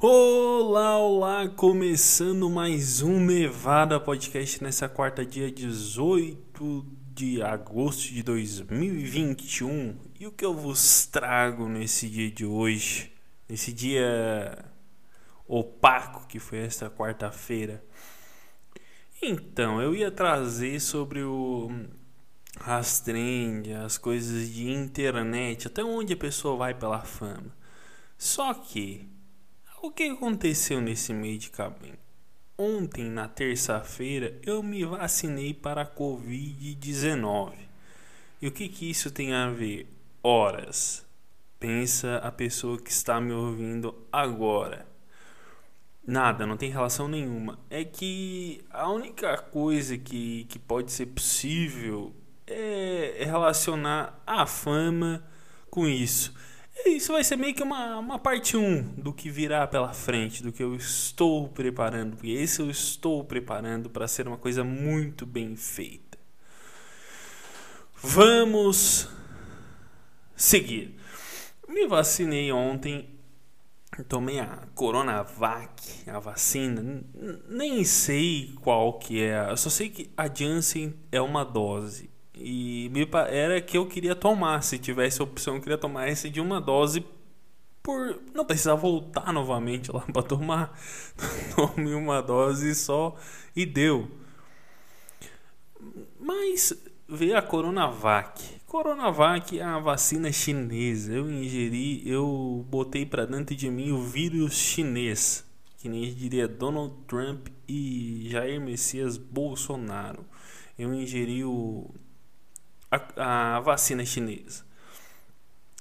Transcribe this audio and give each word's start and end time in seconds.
Olá, 0.00 0.96
olá! 0.96 1.48
Começando 1.48 2.48
mais 2.48 3.02
um 3.02 3.18
Nevada 3.18 3.98
Podcast 3.98 4.62
nessa 4.62 4.88
quarta, 4.88 5.26
dia 5.26 5.50
18 5.50 6.86
de 7.12 7.42
agosto 7.42 8.12
de 8.12 8.22
2021. 8.22 9.98
E 10.20 10.24
o 10.24 10.30
que 10.30 10.44
eu 10.44 10.54
vos 10.54 11.04
trago 11.06 11.68
nesse 11.68 12.08
dia 12.08 12.30
de 12.30 12.46
hoje, 12.46 13.12
nesse 13.48 13.72
dia 13.72 14.64
opaco 15.48 16.28
que 16.28 16.38
foi 16.38 16.58
esta 16.58 16.88
quarta-feira? 16.88 17.84
Então, 19.20 19.82
eu 19.82 19.96
ia 19.96 20.12
trazer 20.12 20.78
sobre 20.78 21.24
o 21.24 21.72
as 22.60 23.00
trends, 23.00 23.74
as 23.74 23.98
coisas 23.98 24.48
de 24.48 24.70
internet, 24.70 25.66
até 25.66 25.82
onde 25.82 26.12
a 26.12 26.16
pessoa 26.16 26.56
vai 26.56 26.72
pela 26.72 27.00
fama. 27.00 27.52
Só 28.16 28.54
que 28.54 29.17
o 29.82 29.90
que 29.90 30.04
aconteceu 30.04 30.80
nesse 30.80 31.12
meio 31.12 31.38
de 31.38 31.50
caminho? 31.50 31.98
Ontem, 32.56 33.04
na 33.04 33.28
terça-feira, 33.28 34.36
eu 34.42 34.62
me 34.62 34.84
vacinei 34.84 35.54
para 35.54 35.82
a 35.82 35.86
Covid-19. 35.86 37.52
E 38.42 38.48
o 38.48 38.52
que, 38.52 38.68
que 38.68 38.90
isso 38.90 39.10
tem 39.10 39.32
a 39.32 39.48
ver? 39.50 39.86
Horas. 40.22 41.06
Pensa 41.60 42.16
a 42.18 42.32
pessoa 42.32 42.78
que 42.78 42.90
está 42.90 43.20
me 43.20 43.32
ouvindo 43.32 43.94
agora. 44.12 44.86
Nada, 46.04 46.46
não 46.46 46.56
tem 46.56 46.70
relação 46.70 47.06
nenhuma. 47.06 47.58
É 47.70 47.84
que 47.84 48.64
a 48.70 48.90
única 48.90 49.36
coisa 49.38 49.96
que, 49.96 50.44
que 50.48 50.58
pode 50.58 50.90
ser 50.90 51.06
possível 51.06 52.12
é, 52.46 53.16
é 53.18 53.24
relacionar 53.24 54.20
a 54.26 54.46
fama 54.46 55.22
com 55.70 55.86
isso. 55.86 56.34
Isso 56.86 57.12
vai 57.12 57.24
ser 57.24 57.36
meio 57.36 57.54
que 57.54 57.62
uma, 57.62 57.98
uma 57.98 58.18
parte 58.18 58.56
1 58.56 58.94
do 58.96 59.12
que 59.12 59.30
virá 59.30 59.66
pela 59.66 59.92
frente, 59.92 60.42
do 60.42 60.52
que 60.52 60.62
eu 60.62 60.74
estou 60.74 61.48
preparando. 61.48 62.16
Porque 62.16 62.30
esse 62.30 62.60
eu 62.60 62.70
estou 62.70 63.24
preparando 63.24 63.90
para 63.90 64.06
ser 64.06 64.28
uma 64.28 64.38
coisa 64.38 64.62
muito 64.62 65.26
bem 65.26 65.56
feita. 65.56 66.18
Vamos 68.00 69.08
seguir. 70.36 70.96
Me 71.68 71.86
vacinei 71.86 72.52
ontem, 72.52 73.10
tomei 74.08 74.38
a 74.38 74.68
Coronavac, 74.74 76.08
a 76.08 76.18
vacina. 76.20 77.04
Nem 77.48 77.84
sei 77.84 78.54
qual 78.62 78.98
que 78.98 79.20
é. 79.20 79.50
Eu 79.50 79.56
só 79.56 79.68
sei 79.68 79.90
que 79.90 80.10
a 80.16 80.32
Janssen 80.32 80.94
é 81.10 81.20
uma 81.20 81.44
dose 81.44 82.08
e 82.40 82.90
era 83.28 83.60
que 83.60 83.76
eu 83.76 83.86
queria 83.86 84.14
tomar. 84.14 84.62
Se 84.62 84.78
tivesse 84.78 85.22
opção, 85.22 85.56
eu 85.56 85.60
queria 85.60 85.78
tomar 85.78 86.08
esse 86.08 86.30
de 86.30 86.40
uma 86.40 86.60
dose 86.60 87.04
por 87.82 88.20
não 88.34 88.44
precisar 88.44 88.74
voltar 88.74 89.32
novamente 89.32 89.90
lá 89.90 90.00
para 90.12 90.22
tomar. 90.22 90.78
Tome 91.56 91.94
uma 91.94 92.20
dose 92.20 92.74
só 92.74 93.16
e 93.56 93.64
deu. 93.64 94.08
Mas 96.20 96.72
veio 97.08 97.36
a 97.36 97.42
Coronavac. 97.42 98.58
Coronavac 98.66 99.58
é 99.58 99.62
a 99.62 99.78
vacina 99.78 100.30
chinesa. 100.30 101.14
Eu 101.14 101.30
ingeri, 101.30 102.06
eu 102.06 102.64
botei 102.68 103.06
para 103.06 103.24
dentro 103.24 103.56
de 103.56 103.70
mim 103.70 103.92
o 103.92 104.02
vírus 104.02 104.52
chinês, 104.52 105.44
que 105.78 105.88
nem 105.88 106.12
diria 106.12 106.46
Donald 106.46 106.94
Trump 107.06 107.48
e 107.66 108.26
Jair 108.28 108.60
Messias 108.60 109.16
Bolsonaro. 109.16 110.26
Eu 110.78 110.92
ingeri 110.92 111.42
o 111.42 111.90
a, 112.90 113.56
a 113.56 113.60
vacina 113.60 114.04
chinesa. 114.04 114.64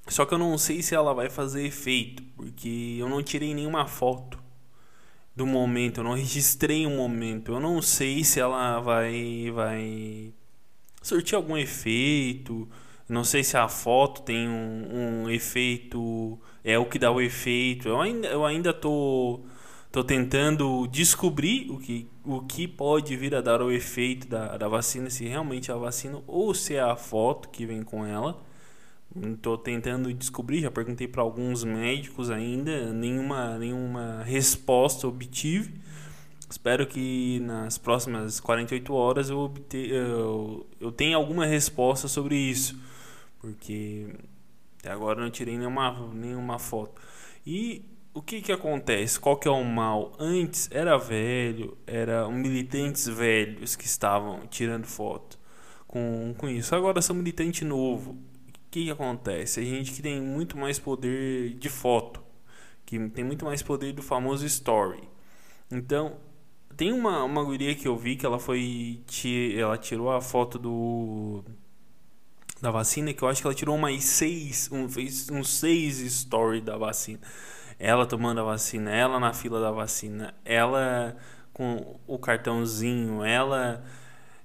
Só 0.08 0.26
que 0.26 0.34
eu 0.34 0.38
não 0.38 0.58
sei 0.58 0.82
se 0.82 0.96
ela 0.96 1.14
vai 1.14 1.30
fazer 1.30 1.66
efeito, 1.66 2.24
porque 2.36 2.98
eu 3.00 3.10
não 3.10 3.22
tirei 3.22 3.54
nenhuma 3.54 3.88
foto 3.88 4.40
do 5.36 5.46
momento, 5.46 6.00
eu 6.00 6.04
não 6.04 6.14
registrei 6.16 6.88
um 6.88 6.98
momento. 6.98 7.52
Eu 7.52 7.60
não 7.60 7.82
sei 7.82 8.24
se 8.24 8.40
ela 8.40 8.80
vai 8.80 9.52
vai 9.54 10.34
surtir 11.02 11.36
algum 11.36 11.58
efeito. 11.58 12.68
Não 13.08 13.24
sei 13.24 13.44
se 13.44 13.56
a 13.58 13.70
foto 13.70 14.22
tem 14.24 14.48
um, 14.50 15.24
um 15.24 15.30
efeito, 15.30 16.38
é 16.64 16.78
o 16.78 16.86
que 16.86 17.00
dá 17.00 17.12
o 17.12 17.22
efeito. 17.22 17.88
Eu 17.88 18.02
ainda 18.02 18.28
eu 18.28 18.46
ainda 18.46 18.74
tô 18.74 19.42
tô 19.92 20.04
tentando 20.04 20.88
descobrir 20.88 21.70
o 21.72 21.80
que 21.80 22.08
o 22.28 22.42
que 22.42 22.68
pode 22.68 23.16
vir 23.16 23.34
a 23.34 23.42
dar 23.42 23.62
o 23.62 23.72
efeito 23.72 24.28
da, 24.28 24.58
da 24.58 24.68
vacina, 24.68 25.10
se 25.10 25.26
realmente 25.26 25.72
é 25.72 25.74
a 25.74 25.78
vacina 25.78 26.22
ou 26.28 26.54
se 26.54 26.76
é 26.76 26.82
a 26.82 26.96
foto 26.96 27.48
que 27.48 27.66
vem 27.66 27.82
com 27.82 28.06
ela. 28.06 28.44
Estou 29.16 29.58
tentando 29.58 30.14
descobrir, 30.14 30.62
já 30.62 30.70
perguntei 30.70 31.08
para 31.08 31.22
alguns 31.22 31.64
médicos 31.64 32.30
ainda, 32.30 32.92
nenhuma, 32.92 33.58
nenhuma 33.58 34.24
resposta 34.24 35.08
obtive. 35.08 35.74
Espero 36.50 36.86
que 36.86 37.40
nas 37.40 37.78
próximas 37.78 38.42
48 38.42 38.94
horas 38.94 39.30
eu, 39.30 39.54
eu, 39.74 40.68
eu 40.80 40.92
tenha 40.92 41.16
alguma 41.16 41.46
resposta 41.46 42.10
sobre 42.10 42.36
isso, 42.36 42.78
porque 43.40 44.14
até 44.80 44.92
agora 44.92 45.22
não 45.22 45.30
tirei 45.30 45.58
nenhuma, 45.58 46.14
nenhuma 46.14 46.60
foto. 46.60 47.02
E 47.46 47.86
o 48.18 48.22
que 48.24 48.42
que 48.42 48.52
acontece? 48.52 49.20
Qual 49.20 49.38
que 49.38 49.48
é 49.48 49.52
o 49.52 49.64
mal? 49.64 50.12
Antes 50.18 50.68
era 50.72 50.98
velho, 50.98 51.78
eram 51.86 52.32
militantes 52.32 53.08
velhos 53.08 53.76
que 53.76 53.86
estavam 53.86 54.48
tirando 54.48 54.86
foto 54.88 55.38
com, 55.88 56.34
com 56.36 56.50
isso. 56.50 56.74
Agora 56.74 57.00
são 57.00 57.16
militante 57.16 57.64
novo. 57.64 58.14
O 58.14 58.18
que 58.72 58.86
que 58.86 58.92
acontece? 58.92 59.60
A 59.60 59.64
gente 59.64 59.92
que 59.92 60.02
tem 60.02 60.20
muito 60.20 60.58
mais 60.58 60.80
poder 60.80 61.54
de 61.60 61.70
foto, 61.70 62.20
que 62.88 62.98
tem 63.10 63.24
muito 63.24 63.46
mais 63.46 63.62
poder 63.62 63.94
do 63.94 64.02
famoso 64.02 64.48
story. 64.48 65.08
Então, 65.70 66.18
tem 66.76 66.92
uma, 66.92 67.24
uma 67.24 67.44
guria 67.44 67.76
que 67.76 67.88
eu 67.88 67.96
vi 67.96 68.16
que 68.16 68.26
ela 68.26 68.40
foi 68.40 69.00
ela 69.56 69.78
tirou 69.78 70.12
a 70.12 70.22
foto 70.22 70.58
do 70.58 71.44
da 72.60 72.72
vacina 72.72 73.14
que 73.14 73.22
eu 73.22 73.28
acho 73.28 73.42
que 73.42 73.48
ela 73.48 73.54
tirou 73.54 73.78
mais 73.78 74.04
seis 74.04 74.68
um 74.72 74.90
fez 74.90 75.30
uns 75.30 75.50
seis 75.60 76.00
story 76.00 76.60
da 76.60 76.76
vacina 76.76 77.20
ela 77.80 78.06
tomando 78.06 78.40
a 78.42 78.44
vacina, 78.44 78.92
ela 78.92 79.20
na 79.20 79.34
fila 79.34 79.62
da 79.62 79.72
vacina, 79.72 80.34
ela 80.44 81.16
com 81.54 82.00
o 82.06 82.18
cartãozinho, 82.20 83.24
ela 83.24 83.84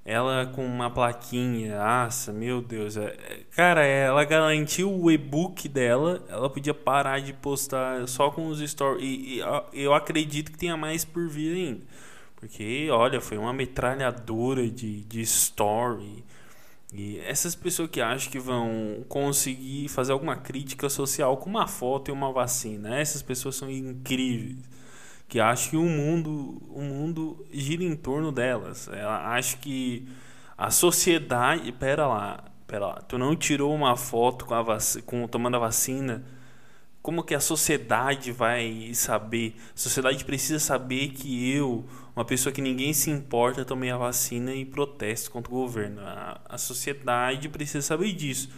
ela 0.05 0.47
com 0.47 0.67
uma 0.67 0.91
plaquinha, 0.91 1.79
nossa, 1.79 2.33
meu 2.33 2.61
Deus, 2.61 2.97
é, 2.97 3.05
é, 3.05 3.41
cara, 3.53 3.85
ela 3.87 4.25
garantiu 4.25 4.93
o 4.93 5.11
e-book 5.11 5.69
dela, 5.69 6.25
ela 6.29 6.51
podia 6.51 6.75
parar 6.75 7.21
de 7.21 7.33
postar 7.33 8.09
só 8.09 8.29
com 8.31 8.49
os 8.49 8.59
stories, 8.59 9.01
e, 9.01 9.41
e 9.73 9.83
eu 9.85 9.95
acredito 9.95 10.51
que 10.51 10.59
tenha 10.59 10.77
mais 10.77 11.05
por 11.05 11.29
vir 11.29 11.55
ainda, 11.55 11.83
porque, 12.35 12.89
olha, 12.91 13.21
foi 13.21 13.39
uma 13.39 13.53
metralhadora 13.53 14.69
de, 14.69 15.05
de 15.05 15.21
story, 15.21 16.25
e 16.93 17.19
essas 17.21 17.55
pessoas 17.55 17.89
que 17.89 18.01
acham 18.01 18.31
que 18.31 18.39
vão 18.39 19.03
conseguir 19.09 19.89
fazer 19.89 20.13
alguma 20.13 20.37
crítica 20.37 20.91
social 20.91 21.37
com 21.39 21.49
uma 21.49 21.67
foto 21.67 22.11
e 22.11 22.13
uma 22.13 22.31
vacina, 22.31 22.99
essas 22.99 23.23
pessoas 23.23 23.57
são 23.57 23.71
incríveis. 23.71 24.59
Que 25.27 25.41
acham 25.41 25.71
que 25.71 25.77
o 25.79 25.85
mundo, 25.85 26.63
o 26.69 26.83
mundo 26.83 27.47
gira 27.51 27.83
em 27.83 27.97
torno 27.97 28.31
delas. 28.31 28.89
Ela 28.89 29.33
acha 29.33 29.57
que 29.57 30.07
a 30.59 30.71
sociedade. 30.71 31.73
Pera 31.73 32.07
lá, 32.07 32.45
pera 32.67 32.87
lá. 32.89 32.95
Tu 33.09 33.17
não 33.17 33.35
tirou 33.35 33.75
uma 33.75 33.97
foto 33.97 34.45
com 34.45 34.55
a 34.55 34.63
vac... 34.63 35.03
com 35.07 35.27
tomando 35.27 35.57
a 35.57 35.61
vacina 35.61 36.23
como 37.03 37.25
que 37.25 37.35
a 37.35 37.41
sociedade 37.41 38.31
vai 38.31 38.93
saber? 38.95 39.57
A 39.75 39.77
sociedade 39.77 40.25
precisa 40.25 40.61
saber 40.61 41.09
que 41.09 41.51
eu, 41.53 41.85
uma 42.15 42.25
pessoa 42.25 42.53
que 42.53 42.61
ninguém 42.61 42.93
se 42.93 43.11
importa, 43.11 43.65
tomei 43.65 43.91
a 43.91 43.97
vacina 43.97 44.55
e 44.55 44.65
protesto 44.65 45.31
contra 45.31 45.53
o 45.53 45.57
governo. 45.57 46.01
A, 46.03 46.41
a 46.49 46.59
sociedade 46.59 47.49
precisa 47.49 47.83
saber 47.83 48.13
disso. 48.13 48.51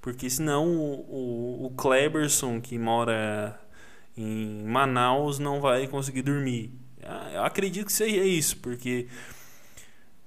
Porque 0.00 0.30
senão 0.30 0.66
o, 0.66 1.62
o, 1.62 1.66
o 1.66 1.70
Kleberson, 1.70 2.60
que 2.60 2.78
mora 2.78 3.60
em 4.16 4.64
Manaus, 4.64 5.38
não 5.38 5.60
vai 5.60 5.86
conseguir 5.86 6.22
dormir. 6.22 6.72
Ah, 7.02 7.30
eu 7.32 7.44
acredito 7.44 7.86
que 7.86 7.92
seja 7.92 8.24
isso, 8.24 8.56
porque 8.58 9.08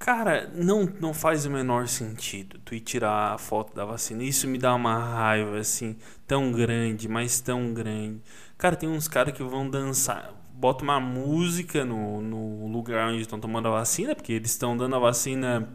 Cara, 0.04 0.52
não, 0.54 0.84
não 1.00 1.14
faz 1.14 1.46
o 1.46 1.50
menor 1.50 1.88
sentido 1.88 2.60
tu 2.66 2.76
ir 2.76 2.82
tirar 2.82 3.36
a 3.36 3.38
foto 3.38 3.74
da 3.74 3.86
vacina. 3.86 4.22
Isso 4.22 4.50
me 4.50 4.58
dá 4.58 4.76
uma 4.76 4.98
raiva, 5.00 5.58
assim, 5.58 5.96
tão 6.28 6.52
grande, 6.52 7.08
mas 7.08 7.40
tão 7.40 7.74
grande. 7.74 8.22
Cara, 8.58 8.76
tem 8.76 8.90
uns 8.90 9.08
caras 9.08 9.34
que 9.34 9.42
vão 9.42 9.70
dançar, 9.70 10.34
bota 10.54 10.84
uma 10.84 11.00
música 11.00 11.84
no, 11.84 12.22
no 12.22 12.68
lugar 12.68 13.10
onde 13.10 13.22
estão 13.22 13.40
tomando 13.40 13.68
a 13.68 13.72
vacina, 13.72 14.16
porque 14.16 14.34
eles 14.34 14.52
estão 14.52 14.78
dando 14.78 14.96
a 14.96 15.00
vacina 15.00 15.70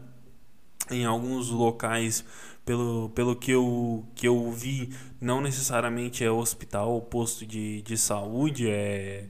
em 0.89 1.05
alguns 1.05 1.49
locais, 1.49 2.25
pelo, 2.65 3.09
pelo 3.09 3.35
que, 3.35 3.51
eu, 3.51 4.05
que 4.15 4.27
eu 4.27 4.51
vi, 4.51 4.89
não 5.21 5.41
necessariamente 5.41 6.23
é 6.23 6.31
hospital 6.31 6.91
ou 6.91 7.01
posto 7.01 7.45
de, 7.45 7.81
de 7.83 7.97
saúde, 7.97 8.69
é 8.69 9.27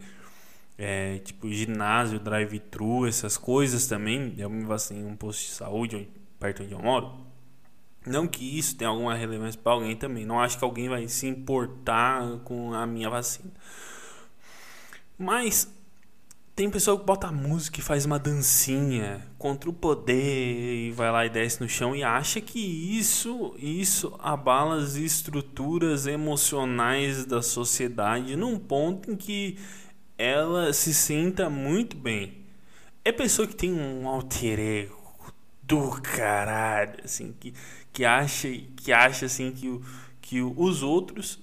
é, 0.80 1.18
tipo 1.20 1.52
ginásio, 1.52 2.22
drive-thru, 2.22 3.06
essas 3.06 3.36
coisas 3.36 3.86
também. 3.86 4.34
Eu 4.38 4.50
me 4.50 4.64
vacinei 4.64 5.04
em 5.04 5.06
um 5.06 5.16
posto 5.16 5.42
de 5.42 5.50
saúde 5.50 6.08
perto 6.40 6.64
onde 6.64 6.72
eu 6.72 6.80
moro. 6.80 7.12
Não 8.08 8.26
que 8.26 8.58
isso 8.58 8.78
tenha 8.78 8.90
alguma 8.90 9.14
relevância 9.14 9.60
para 9.62 9.74
alguém 9.74 9.96
também. 9.98 10.26
Não 10.26 10.40
acho 10.40 10.58
que 10.58 10.64
alguém 10.64 10.88
vai 10.88 11.06
se 11.10 11.28
importar 11.28 12.40
com 12.46 12.74
a 12.74 12.88
minha 12.88 13.10
vacina. 13.10 13.52
Mas 15.20 15.70
tem 16.56 16.70
pessoa 16.70 16.98
que 16.98 17.06
bota 17.06 17.30
música 17.30 17.82
e 17.82 17.84
faz 17.84 18.06
uma 18.06 18.18
dancinha 18.18 19.28
contra 19.38 19.70
o 19.70 19.74
poder 19.74 20.88
e 20.88 20.92
vai 20.92 21.12
lá 21.12 21.26
e 21.26 21.30
desce 21.30 21.60
no 21.62 21.68
chão 21.68 21.94
e 21.94 22.04
acha 22.04 22.40
que 22.40 22.60
isso 22.98 23.54
isso 23.58 24.16
abala 24.20 24.76
as 24.76 24.96
estruturas 24.96 26.08
emocionais 26.08 27.26
da 27.26 27.42
sociedade 27.42 28.38
num 28.38 28.58
ponto 28.58 29.12
em 29.12 29.18
que 29.18 29.58
ela 30.18 30.72
se 30.72 30.94
sinta 30.94 31.50
muito 31.50 31.98
bem. 31.98 32.46
É 33.04 33.12
pessoa 33.12 33.48
que 33.48 33.56
tem 33.56 33.74
um 33.74 34.08
alter 34.08 34.60
ego 34.60 35.34
do 35.64 35.92
caralho, 36.02 36.96
assim, 37.04 37.36
que, 37.40 37.54
que 37.92 38.06
acha 38.06 38.50
que 38.78 38.94
acha 38.94 39.26
assim 39.26 39.52
que, 39.52 39.82
que 40.22 40.42
os 40.42 40.82
outros 40.82 41.40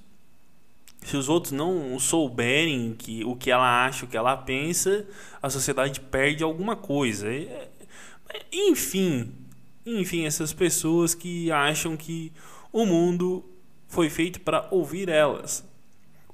se 1.07 1.17
os 1.17 1.29
outros 1.29 1.53
não 1.53 1.97
souberem 2.01 2.93
que, 2.93 3.25
o 3.25 3.37
que 3.37 3.49
ela 3.49 3.87
acha, 3.87 4.05
o 4.05 4.09
que 4.09 4.17
ela 4.17 4.37
pensa, 4.37 5.07
a 5.41 5.49
sociedade 5.49 6.01
perde 6.01 6.43
alguma 6.43 6.75
coisa. 6.75 7.29
Enfim, 8.53 9.33
enfim, 9.87 10.25
essas 10.27 10.53
pessoas 10.53 11.15
que 11.15 11.49
acham 11.53 11.97
que 11.97 12.33
o 12.73 12.85
mundo 12.85 13.49
foi 13.87 14.11
feito 14.11 14.41
para 14.41 14.67
ouvir 14.73 15.09
elas. 15.09 15.65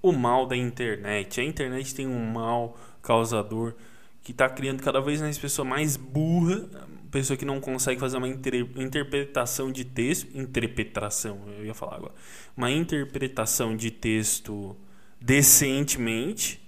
O 0.00 0.10
mal 0.10 0.46
da 0.46 0.56
internet. 0.56 1.38
A 1.38 1.44
internet 1.44 1.94
tem 1.94 2.06
um 2.06 2.32
mal 2.32 2.74
causador 3.02 3.74
que 4.22 4.32
está 4.32 4.48
criando 4.48 4.82
cada 4.82 5.02
vez 5.02 5.20
mais 5.20 5.36
pessoa 5.36 5.68
mais 5.68 5.98
burra, 5.98 6.66
pessoa 7.12 7.36
que 7.36 7.44
não 7.44 7.60
consegue 7.60 8.00
fazer 8.00 8.16
uma 8.16 8.26
inter 8.26 8.66
interpretação 8.76 9.70
de 9.70 9.84
texto, 9.84 10.26
interpretação, 10.36 11.38
eu 11.58 11.66
ia 11.66 11.74
falar 11.74 11.96
agora, 11.96 12.14
uma 12.56 12.70
interpretação 12.70 13.76
de 13.76 13.90
texto 13.90 14.74
decentemente 15.20 16.58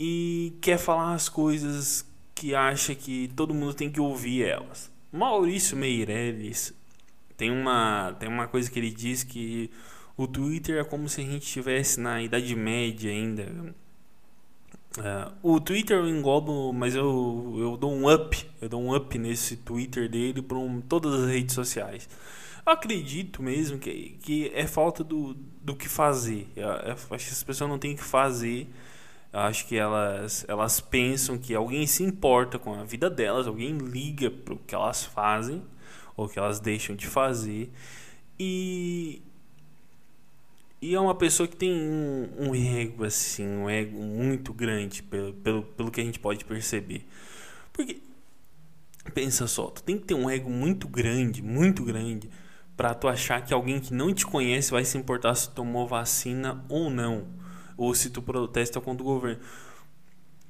e 0.00 0.54
quer 0.62 0.78
falar 0.78 1.14
as 1.14 1.28
coisas 1.28 2.04
que 2.34 2.54
acha 2.54 2.94
que 2.94 3.30
todo 3.36 3.54
mundo 3.54 3.74
tem 3.74 3.90
que 3.90 4.00
ouvir 4.00 4.44
elas. 4.44 4.90
Maurício 5.12 5.76
Meirelles 5.76 6.72
tem 7.36 7.50
uma 7.50 8.16
tem 8.18 8.28
uma 8.28 8.48
coisa 8.48 8.70
que 8.70 8.78
ele 8.78 8.90
diz 8.90 9.22
que 9.22 9.70
o 10.16 10.26
Twitter 10.26 10.78
é 10.78 10.84
como 10.84 11.08
se 11.08 11.20
a 11.20 11.24
gente 11.24 11.44
estivesse 11.44 12.00
na 12.00 12.22
Idade 12.22 12.56
Média 12.56 13.10
ainda 13.10 13.74
Uh, 14.96 15.32
o 15.42 15.60
Twitter 15.60 15.98
eu 15.98 16.08
englobo, 16.08 16.72
mas 16.72 16.94
eu, 16.94 17.54
eu 17.58 17.76
dou 17.76 17.92
um 17.92 18.12
up, 18.12 18.44
eu 18.60 18.68
dou 18.68 18.82
um 18.82 18.94
up 18.94 19.18
nesse 19.18 19.56
Twitter 19.58 20.08
dele 20.08 20.40
para 20.40 20.56
um, 20.56 20.80
todas 20.80 21.22
as 21.22 21.30
redes 21.30 21.54
sociais. 21.54 22.08
Eu 22.66 22.72
acredito 22.72 23.42
mesmo 23.42 23.78
que, 23.78 24.18
que 24.22 24.50
é 24.54 24.66
falta 24.66 25.04
do, 25.04 25.34
do 25.62 25.76
que 25.76 25.88
fazer. 25.88 26.48
Eu, 26.56 26.68
eu 26.68 26.92
acho 26.92 27.26
que 27.26 27.32
as 27.32 27.42
pessoas 27.42 27.70
não 27.70 27.78
têm 27.78 27.94
que 27.94 28.02
fazer. 28.02 28.68
Eu 29.32 29.40
acho 29.40 29.66
que 29.66 29.76
elas, 29.76 30.44
elas 30.48 30.80
pensam 30.80 31.38
que 31.38 31.54
alguém 31.54 31.86
se 31.86 32.02
importa 32.02 32.58
com 32.58 32.74
a 32.74 32.84
vida 32.84 33.10
delas, 33.10 33.46
alguém 33.46 33.76
liga 33.76 34.30
para 34.30 34.54
o 34.54 34.58
que 34.58 34.74
elas 34.74 35.04
fazem 35.04 35.62
ou 36.16 36.28
que 36.28 36.38
elas 36.38 36.60
deixam 36.60 36.96
de 36.96 37.06
fazer. 37.06 37.70
E, 38.38 39.22
e 40.80 40.94
é 40.94 41.00
uma 41.00 41.14
pessoa 41.14 41.48
que 41.48 41.56
tem 41.56 41.72
um, 41.72 42.28
um, 42.38 42.54
ego, 42.54 43.04
assim, 43.04 43.46
um 43.46 43.68
ego 43.68 44.00
muito 44.00 44.52
grande, 44.52 45.02
pelo, 45.02 45.32
pelo, 45.34 45.62
pelo 45.62 45.90
que 45.90 46.00
a 46.00 46.04
gente 46.04 46.20
pode 46.20 46.44
perceber. 46.44 47.04
Porque, 47.72 48.00
pensa 49.12 49.48
só, 49.48 49.66
tu 49.66 49.82
tem 49.82 49.98
que 49.98 50.04
ter 50.04 50.14
um 50.14 50.30
ego 50.30 50.48
muito 50.48 50.86
grande, 50.86 51.42
muito 51.42 51.84
grande, 51.84 52.30
para 52.76 52.94
tu 52.94 53.08
achar 53.08 53.44
que 53.44 53.52
alguém 53.52 53.80
que 53.80 53.92
não 53.92 54.14
te 54.14 54.24
conhece 54.24 54.70
vai 54.70 54.84
se 54.84 54.96
importar 54.96 55.34
se 55.34 55.50
tomou 55.50 55.86
vacina 55.86 56.64
ou 56.68 56.88
não. 56.88 57.26
Ou 57.76 57.92
se 57.92 58.08
tu 58.08 58.22
protesta 58.22 58.80
contra 58.80 59.02
o 59.02 59.06
governo. 59.06 59.40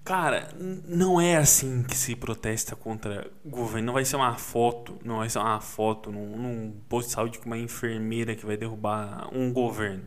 Cara, 0.04 0.48
não 0.86 1.20
é 1.20 1.36
assim 1.36 1.82
que 1.82 1.96
se 1.96 2.14
protesta 2.14 2.76
contra 2.76 3.30
o 3.44 3.48
governo. 3.48 3.86
Não 3.86 3.92
vai 3.94 4.04
ser 4.04 4.16
uma 4.16 4.34
foto, 4.36 4.98
não 5.04 5.18
vai 5.18 5.30
ser 5.30 5.38
uma 5.38 5.60
foto 5.60 6.12
num, 6.12 6.36
num 6.36 6.80
posto 6.88 7.08
de 7.08 7.14
saúde 7.14 7.38
com 7.38 7.46
uma 7.46 7.58
enfermeira 7.58 8.34
que 8.34 8.44
vai 8.44 8.56
derrubar 8.58 9.28
um 9.34 9.52
governo. 9.52 10.04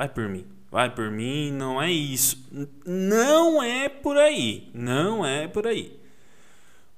Vai 0.00 0.08
por 0.08 0.26
mim. 0.30 0.46
Vai 0.70 0.94
por 0.94 1.10
mim, 1.10 1.52
não 1.52 1.82
é 1.82 1.92
isso. 1.92 2.48
Não 2.86 3.62
é 3.62 3.86
por 3.86 4.16
aí. 4.16 4.70
Não 4.72 5.26
é 5.26 5.46
por 5.46 5.66
aí. 5.66 6.00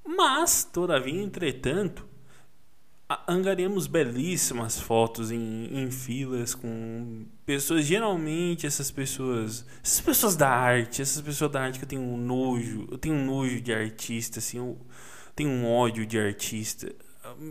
Mas, 0.05 0.63
todavia, 0.63 1.21
entretanto, 1.21 2.07
angariamos 3.27 3.87
belíssimas 3.87 4.79
fotos 4.79 5.31
em, 5.31 5.67
em 5.69 5.91
filas 5.91 6.55
com 6.55 7.25
pessoas, 7.45 7.83
geralmente 7.83 8.65
essas 8.65 8.89
pessoas, 8.89 9.65
essas 9.83 9.99
pessoas 9.99 10.37
da 10.37 10.47
arte, 10.47 11.01
essas 11.01 11.21
pessoas 11.21 11.51
da 11.51 11.61
arte 11.61 11.79
que 11.79 11.83
eu 11.83 11.89
tenho 11.89 12.03
um 12.03 12.15
nojo, 12.15 12.87
eu 12.89 12.97
tenho 12.97 13.15
um 13.15 13.25
nojo 13.25 13.59
de 13.59 13.73
artista, 13.73 14.39
assim, 14.39 14.59
eu 14.59 14.77
tenho 15.35 15.49
um 15.49 15.69
ódio 15.69 16.05
de 16.05 16.17
artista. 16.17 16.89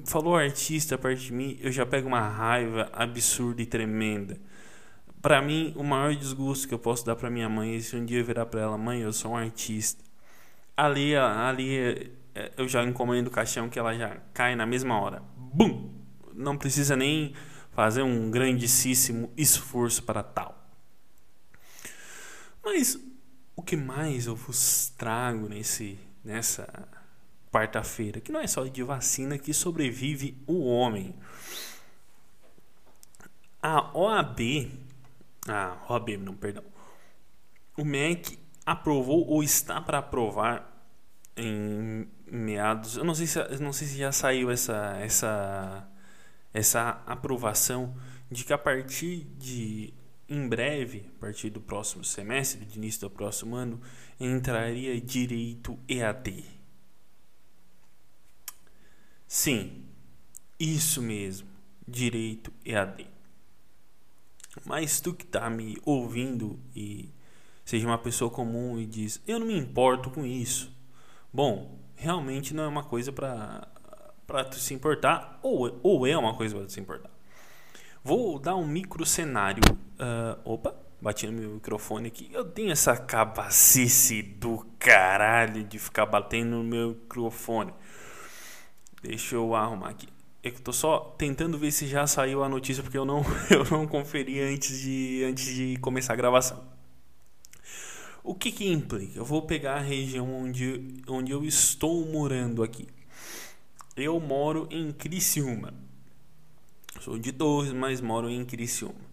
Falou 0.07 0.35
artista 0.35 0.95
a 0.95 0.99
parte 0.99 1.27
de 1.27 1.33
mim, 1.35 1.59
eu 1.61 1.71
já 1.71 1.85
pego 1.85 2.09
uma 2.09 2.27
raiva 2.27 2.89
absurda 2.95 3.61
e 3.61 3.67
tremenda 3.67 4.41
para 5.23 5.41
mim, 5.41 5.73
o 5.77 5.85
maior 5.85 6.15
desgosto 6.17 6.67
que 6.67 6.75
eu 6.75 6.79
posso 6.79 7.07
dar 7.07 7.15
para 7.15 7.31
minha 7.31 7.49
mãe 7.49 7.77
é 7.77 7.81
se 7.81 7.95
um 7.95 8.05
dia 8.05 8.19
eu 8.19 8.25
virar 8.25 8.45
para 8.47 8.61
ela, 8.61 8.77
mãe, 8.77 9.01
eu 9.01 9.13
sou 9.13 9.31
um 9.31 9.37
artista. 9.37 10.03
Ali, 10.77 11.15
ali 11.15 12.13
é, 12.35 12.51
eu 12.57 12.67
já 12.67 12.83
encomendo 12.83 13.29
o 13.29 13.31
caixão 13.31 13.69
que 13.69 13.79
ela 13.79 13.95
já 13.95 14.17
cai 14.35 14.57
na 14.57 14.67
mesma 14.67 15.01
hora. 15.01 15.23
Bum! 15.37 15.93
Não 16.35 16.59
precisa 16.59 16.97
nem 16.97 17.35
fazer 17.71 18.03
um 18.03 18.31
grandíssimo 18.31 19.33
esforço 19.37 20.03
para 20.03 20.25
tal. 20.25 20.59
Mas 22.65 22.99
o 23.55 23.63
que 23.63 23.77
mais 23.77 24.27
eu 24.27 24.35
vos 24.35 24.93
trago 24.97 25.49
nesse 25.49 25.99
nessa 26.25 26.89
quarta-feira, 27.53 28.21
que 28.21 28.33
não 28.33 28.41
é 28.41 28.47
só 28.47 28.65
de 28.65 28.83
vacina 28.83 29.37
que 29.37 29.53
sobrevive 29.53 30.37
o 30.47 30.65
homem. 30.65 31.15
A 33.61 33.97
OAB 33.97 34.71
ah, 35.49 35.77
OAB, 35.89 36.11
não, 36.19 36.35
perdão. 36.37 36.65
O 37.77 37.85
MEC 37.85 38.39
aprovou 38.65 39.27
ou 39.27 39.43
está 39.43 39.81
para 39.81 39.99
aprovar 39.99 40.69
em 41.37 42.09
meados. 42.27 42.97
Eu 42.97 43.05
não 43.05 43.15
sei 43.15 43.27
se, 43.27 43.39
não 43.61 43.73
sei 43.73 43.89
se 43.89 43.99
já 43.99 44.13
saiu 44.13 44.51
essa, 44.51 44.97
essa, 45.01 45.89
essa 46.53 47.03
aprovação 47.07 47.95
de 48.31 48.45
que 48.45 48.53
a 48.53 48.59
partir 48.59 49.25
de 49.37 49.93
em 50.29 50.49
breve, 50.49 51.11
a 51.17 51.21
partir 51.21 51.51
do 51.51 51.61
próximo 51.61 52.03
semestre, 52.03 52.65
de 52.65 52.79
início 52.79 53.03
do 53.03 53.11
próximo 53.11 53.55
ano, 53.55 53.79
entraria 54.19 54.99
direito 54.99 55.79
EAD. 55.87 56.45
Sim, 59.27 59.85
isso 60.59 61.03
mesmo, 61.03 61.49
direito 61.87 62.51
EAD. 62.65 63.12
Mas 64.65 65.01
tu 65.01 65.15
que 65.15 65.27
tá 65.27 65.49
me 65.49 65.79
ouvindo 65.85 66.59
e 66.75 67.11
seja 67.65 67.87
uma 67.87 67.99
pessoa 67.99 68.31
comum 68.31 68.79
e 68.79 68.87
diz: 68.87 69.21
"Eu 69.27 69.39
não 69.39 69.47
me 69.47 69.57
importo 69.57 70.11
com 70.11 70.25
isso". 70.25 70.71
Bom, 71.33 71.79
realmente 71.97 72.55
não 72.55 72.65
é 72.65 72.69
uma 72.69 72.85
coisa 72.85 73.13
para 73.13 73.69
para 74.27 74.45
tu 74.45 74.57
se 74.57 74.73
importar 74.75 75.39
ou 75.43 75.79
ou 75.83 76.07
é 76.07 76.17
uma 76.17 76.35
coisa 76.35 76.55
para 76.55 76.67
tu 76.67 76.73
se 76.73 76.81
importar. 76.81 77.11
Vou 78.05 78.39
dar 78.39 78.57
um 78.57 78.67
micro 78.67 79.07
cenário. 79.07 79.63
Uh, 79.95 80.53
opa, 80.53 80.75
bati 81.01 81.27
no 81.27 81.33
meu 81.33 81.51
microfone 81.51 82.09
aqui. 82.09 82.29
Eu 82.33 82.45
tenho 82.45 82.73
essa 82.73 82.97
cabacice 82.97 84.23
do 84.23 84.67
caralho 84.79 85.63
de 85.65 85.79
ficar 85.79 86.07
batendo 86.07 86.57
no 86.57 86.65
meu 86.65 86.91
microfone. 86.91 87.73
Deixa 89.03 89.37
eu 89.37 89.55
arrumar 89.55 89.91
aqui. 89.91 90.09
Eu 90.43 90.53
tô 90.55 90.73
só 90.73 91.15
tentando 91.17 91.57
ver 91.57 91.71
se 91.71 91.87
já 91.87 92.05
saiu 92.07 92.43
a 92.43 92.49
notícia 92.49 92.83
porque 92.83 92.99
eu 92.99 93.05
não, 93.05 93.25
eu 93.49 93.65
não 93.71 93.87
conferi 93.87 94.41
antes 94.41 94.81
de, 94.81 95.25
antes 95.25 95.55
de 95.55 95.77
começar 95.77 96.15
a 96.15 96.17
gravação. 96.17 96.65
O 98.25 98.35
que 98.35 98.51
que 98.51 98.69
implica? 98.69 99.19
Eu 99.19 99.25
vou 99.25 99.43
pegar 99.43 99.75
a 99.75 99.81
região 99.81 100.33
onde, 100.33 101.03
onde 101.07 101.31
eu 101.33 101.45
estou 101.45 102.05
morando 102.07 102.63
aqui. 102.63 102.89
Eu 103.97 104.19
moro 104.19 104.69
em 104.71 104.93
Criciúma. 104.93 105.75
Sou 107.01 107.19
de 107.19 107.33
Torres, 107.33 107.73
mas 107.73 108.01
moro 108.01 108.29
em 108.29 108.45
Criciúma. 108.45 109.12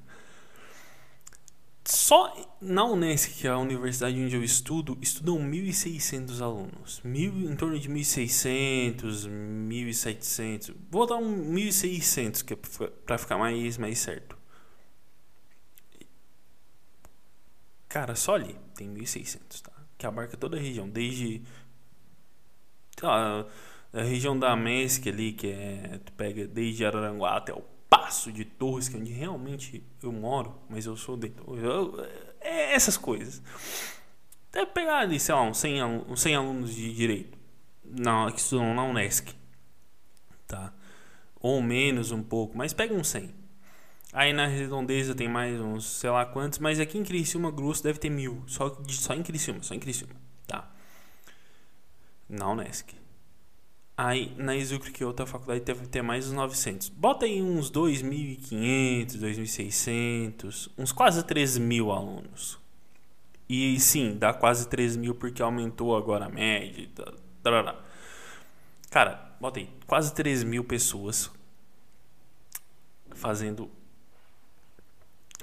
Só 2.09 2.35
na 2.59 2.85
Unesco, 2.85 3.35
que 3.35 3.45
é 3.45 3.51
a 3.51 3.57
universidade 3.59 4.19
onde 4.19 4.35
eu 4.35 4.43
estudo, 4.43 4.97
estudam 4.99 5.37
1.600 5.37 6.41
alunos. 6.41 6.99
Mil, 7.03 7.31
em 7.47 7.55
torno 7.55 7.79
de 7.79 7.87
1.600, 7.87 9.29
1.700. 9.29 10.75
Vou 10.89 11.05
dar 11.05 11.17
um 11.17 11.53
1.600, 11.53 12.43
que 12.43 12.53
é 12.53 12.57
para 13.05 13.15
ficar 13.19 13.37
mais, 13.37 13.77
mais 13.77 13.99
certo. 13.99 14.35
Cara, 17.87 18.15
só 18.15 18.33
ali 18.33 18.55
tem 18.73 18.91
1.600, 18.91 19.61
tá? 19.61 19.71
Que 19.95 20.07
abarca 20.07 20.35
toda 20.35 20.57
a 20.57 20.59
região, 20.59 20.89
desde 20.89 21.43
lá, 23.03 23.45
a 23.93 24.01
região 24.01 24.37
da 24.37 24.55
MESC 24.55 25.09
ali, 25.09 25.33
que 25.33 25.45
é. 25.45 25.99
Tu 26.03 26.11
pega 26.13 26.47
desde 26.47 26.83
Araranguá 26.83 27.37
até 27.37 27.53
o 27.53 27.61
Passo 27.89 28.31
de 28.31 28.45
Torres, 28.45 28.87
que 28.87 28.95
é 28.95 28.99
onde 28.99 29.11
realmente 29.11 29.83
eu 30.03 30.11
moro, 30.11 30.55
mas 30.69 30.85
eu 30.85 30.95
sou 30.95 31.17
de 31.17 31.29
Torres. 31.29 31.63
Eu, 31.63 32.05
é 32.39 32.73
essas 32.73 32.97
coisas. 32.97 33.41
pegar 34.73 34.99
ali, 34.99 35.19
sei 35.19 35.33
lá, 35.33 35.41
uns 35.41 35.57
100, 35.57 35.83
uns 35.83 36.21
100 36.21 36.35
alunos 36.35 36.75
de 36.75 36.93
direito 36.93 37.37
na, 37.83 38.31
que 38.31 38.39
estudam 38.39 38.73
na 38.73 38.83
Unesc, 38.83 39.33
tá? 40.47 40.73
Ou 41.39 41.61
menos 41.61 42.11
um 42.11 42.21
pouco, 42.21 42.57
mas 42.57 42.73
pega 42.73 42.93
uns 42.93 43.07
100. 43.07 43.33
Aí 44.11 44.33
na 44.33 44.47
redondeza 44.47 45.13
tem 45.13 45.27
mais 45.27 45.59
uns, 45.59 45.85
sei 45.85 46.09
lá 46.09 46.25
quantos, 46.25 46.59
mas 46.59 46.79
aqui 46.79 46.97
em 46.97 47.03
Criciúma 47.03 47.51
grosso 47.51 47.83
deve 47.83 47.99
ter 47.99 48.09
mil. 48.09 48.43
Só, 48.47 48.75
só 48.87 49.13
em 49.13 49.23
Criciúma, 49.23 49.61
só 49.61 49.73
em 49.73 49.79
Criciúma, 49.79 50.15
tá? 50.47 50.69
Na 52.27 52.49
Unesc. 52.49 52.98
Aí 54.01 54.33
na 54.37 54.55
Exucre, 54.55 54.93
que 54.93 55.03
outra 55.03 55.25
faculdade, 55.25 55.59
deve 55.59 55.85
ter 55.85 56.01
mais 56.01 56.25
uns 56.25 56.31
900. 56.31 56.87
Bota 56.87 57.25
aí 57.25 57.41
uns 57.41 57.69
2.500, 57.69 59.17
2.600, 59.19 60.69
uns 60.77 60.93
quase 60.93 61.21
3 61.21 61.57
mil 61.57 61.91
alunos. 61.91 62.57
E 63.49 63.77
sim, 63.77 64.17
dá 64.17 64.33
quase 64.33 64.69
3 64.69 64.95
mil 64.95 65.13
porque 65.13 65.41
aumentou 65.41 65.97
agora 65.97 66.27
a 66.27 66.29
média. 66.29 66.87
Cara, 68.89 69.35
bota 69.37 69.59
aí, 69.59 69.69
quase 69.85 70.13
3 70.13 70.45
mil 70.45 70.63
pessoas 70.63 71.29
fazendo 73.11 73.69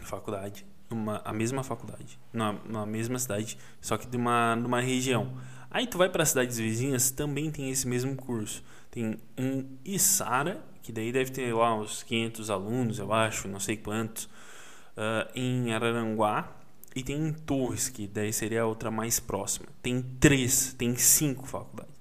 faculdade, 0.01 0.65
numa, 0.89 1.21
a 1.27 1.33
mesma 1.35 1.63
faculdade, 1.63 2.19
numa, 2.33 2.53
numa 2.65 2.87
mesma 2.87 3.19
cidade, 3.19 3.59
só 3.83 3.99
que 3.99 4.07
de 4.07 4.17
uma, 4.17 4.57
numa 4.57 4.81
região. 4.81 5.31
Aí 5.77 5.87
tu 5.87 5.99
vai 5.99 6.09
para 6.09 6.25
cidades 6.25 6.57
vizinhas, 6.57 7.11
também 7.11 7.51
tem 7.51 7.71
esse 7.71 7.87
mesmo 7.87 8.17
curso. 8.17 8.65
Tem 8.91 9.21
em 9.37 9.79
Içara, 9.85 10.65
que 10.83 10.91
daí 10.91 11.13
deve 11.13 11.31
ter 11.31 11.55
lá 11.55 11.79
uns 11.79 12.03
500 12.03 12.49
alunos, 12.49 12.99
eu 12.99 13.13
acho, 13.13 13.47
não 13.47 13.61
sei 13.61 13.77
quantos. 13.77 14.25
Uh, 14.25 15.29
em 15.35 15.75
Araranguá, 15.75 16.51
e 16.95 17.03
tem 17.03 17.17
em 17.19 17.31
Torres, 17.31 17.91
que 17.91 18.07
daí 18.07 18.33
seria 18.33 18.63
a 18.63 18.67
outra 18.67 18.91
mais 18.91 19.21
próxima. 19.21 19.67
Tem 19.83 20.01
três, 20.19 20.73
tem 20.73 20.97
cinco 20.97 21.47
faculdades. 21.47 21.93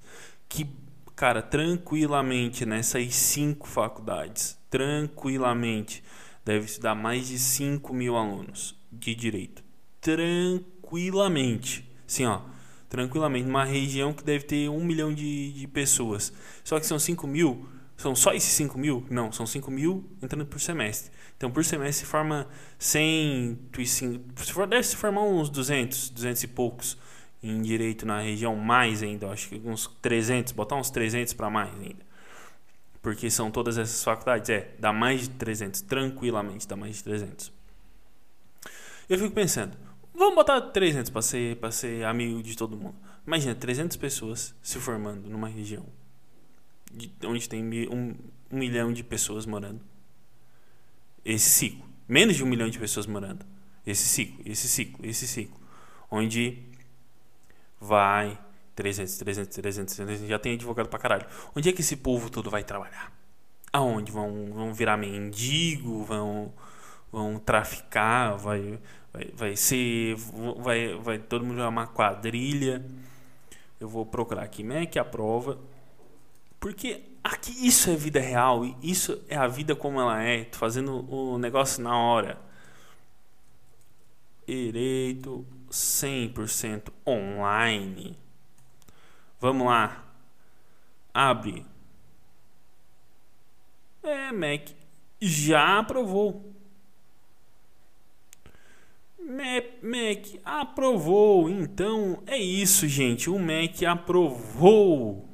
Que, 0.47 0.69
cara, 1.13 1.41
tranquilamente 1.41 2.65
nessas 2.65 3.13
cinco 3.13 3.67
faculdades, 3.67 4.57
tranquilamente, 4.69 6.01
deve 6.45 6.63
estudar 6.63 6.95
mais 6.95 7.27
de 7.27 7.37
5 7.37 7.93
mil 7.93 8.15
alunos 8.15 8.73
de 8.89 9.13
direito. 9.13 9.61
Tranquilamente. 9.99 11.85
Sim, 12.07 12.27
ó. 12.27 12.54
Tranquilamente. 12.89 13.45
Numa 13.45 13.65
região 13.65 14.13
que 14.13 14.23
deve 14.23 14.45
ter 14.45 14.69
um 14.69 14.83
milhão 14.83 15.13
de, 15.13 15.51
de 15.53 15.67
pessoas. 15.67 16.31
Só 16.63 16.79
que 16.79 16.85
são 16.85 16.99
5 16.99 17.27
mil. 17.27 17.67
São 17.97 18.15
só 18.15 18.33
esses 18.33 18.51
5 18.53 18.77
mil? 18.77 19.05
Não, 19.09 19.31
são 19.31 19.45
5 19.45 19.71
mil 19.71 20.03
entrando 20.21 20.45
por 20.45 20.59
semestre. 20.59 21.11
Então, 21.37 21.49
por 21.49 21.63
semestre 21.63 22.05
se 22.05 22.05
forma 22.05 22.47
100, 22.77 23.59
deve 24.69 24.83
se 24.83 24.95
formar 24.95 25.23
uns 25.23 25.49
200, 25.49 26.09
200 26.09 26.43
e 26.43 26.47
poucos 26.47 26.97
em 27.43 27.61
direito 27.61 28.05
na 28.05 28.21
região, 28.21 28.55
mais 28.55 29.03
ainda, 29.03 29.29
acho 29.29 29.49
que 29.49 29.61
uns 29.63 29.87
300, 30.01 30.51
botar 30.53 30.75
uns 30.75 30.89
300 30.89 31.33
para 31.33 31.49
mais 31.49 31.73
ainda. 31.79 32.03
Porque 33.01 33.29
são 33.29 33.51
todas 33.51 33.77
essas 33.77 34.03
faculdades, 34.03 34.49
é, 34.49 34.71
dá 34.79 34.91
mais 34.91 35.21
de 35.21 35.29
300, 35.29 35.81
tranquilamente 35.81 36.67
dá 36.67 36.75
mais 36.75 36.95
de 36.97 37.03
300. 37.03 37.51
Eu 39.07 39.19
fico 39.19 39.31
pensando, 39.31 39.77
vamos 40.15 40.35
botar 40.35 40.61
300 40.61 41.09
para 41.09 41.21
ser, 41.21 41.57
ser 41.71 42.05
amigo 42.05 42.41
de 42.41 42.55
todo 42.55 42.75
mundo. 42.77 42.95
Imagina, 43.25 43.55
300 43.55 43.97
pessoas 43.97 44.55
se 44.61 44.79
formando 44.79 45.29
numa 45.29 45.47
região 45.47 45.85
onde 47.25 47.49
tem 47.49 47.63
um, 47.89 48.15
um 48.51 48.57
milhão 48.57 48.93
de 48.93 49.03
pessoas 49.03 49.45
morando 49.45 49.81
esse 51.23 51.49
ciclo. 51.49 51.85
Menos 52.07 52.35
de 52.35 52.43
um 52.43 52.47
milhão 52.47 52.69
de 52.69 52.77
pessoas 52.77 53.07
morando. 53.07 53.45
Esse 53.85 54.07
ciclo, 54.07 54.41
esse 54.45 54.67
ciclo, 54.67 55.05
esse 55.05 55.27
ciclo. 55.27 55.59
Onde 56.09 56.59
vai 57.79 58.39
300, 58.75 59.17
300, 59.17 59.55
300, 59.55 59.95
300, 59.95 60.27
já 60.27 60.39
tem 60.39 60.53
advogado 60.53 60.87
pra 60.87 60.99
caralho. 60.99 61.25
Onde 61.55 61.69
é 61.69 61.73
que 61.73 61.81
esse 61.81 61.97
povo 61.97 62.29
todo 62.29 62.49
vai 62.49 62.63
trabalhar? 62.63 63.11
Aonde? 63.73 64.11
Vão, 64.11 64.53
vão 64.53 64.73
virar 64.73 64.97
mendigo? 64.97 66.03
Vão, 66.03 66.53
vão 67.11 67.39
traficar? 67.39 68.35
Vai, 68.37 68.79
vai, 69.13 69.31
vai 69.33 69.55
ser. 69.55 70.15
Vai, 70.57 70.93
vai 70.95 71.19
todo 71.19 71.43
mundo 71.45 71.55
virar 71.55 71.69
uma 71.69 71.87
quadrilha? 71.87 72.85
Eu 73.79 73.89
vou 73.89 74.05
procurar 74.05 74.43
aqui, 74.43 74.63
MEC 74.63 74.97
a 74.97 75.05
prova. 75.05 75.59
Porque 76.59 77.03
aqui 77.23 77.51
isso 77.67 77.89
é 77.89 77.95
vida 77.95 78.19
real, 78.19 78.65
isso 78.81 79.21
é 79.29 79.35
a 79.35 79.47
vida 79.47 79.75
como 79.75 79.99
ela 79.99 80.21
é, 80.23 80.45
tô 80.45 80.57
fazendo 80.57 81.07
o 81.11 81.37
negócio 81.37 81.83
na 81.83 81.97
hora. 81.97 82.39
Direito 84.47 85.45
100% 85.69 86.91
online. 87.05 88.17
Vamos 89.39 89.67
lá. 89.67 90.03
Abre. 91.13 91.65
É, 94.01 94.31
Mac 94.31 94.69
já 95.21 95.79
aprovou. 95.79 96.54
Mac 99.25 100.39
aprovou. 100.43 101.49
Então 101.49 102.21
é 102.25 102.37
isso, 102.37 102.87
gente. 102.87 103.29
O 103.29 103.39
Mac 103.39 103.81
aprovou 103.83 105.27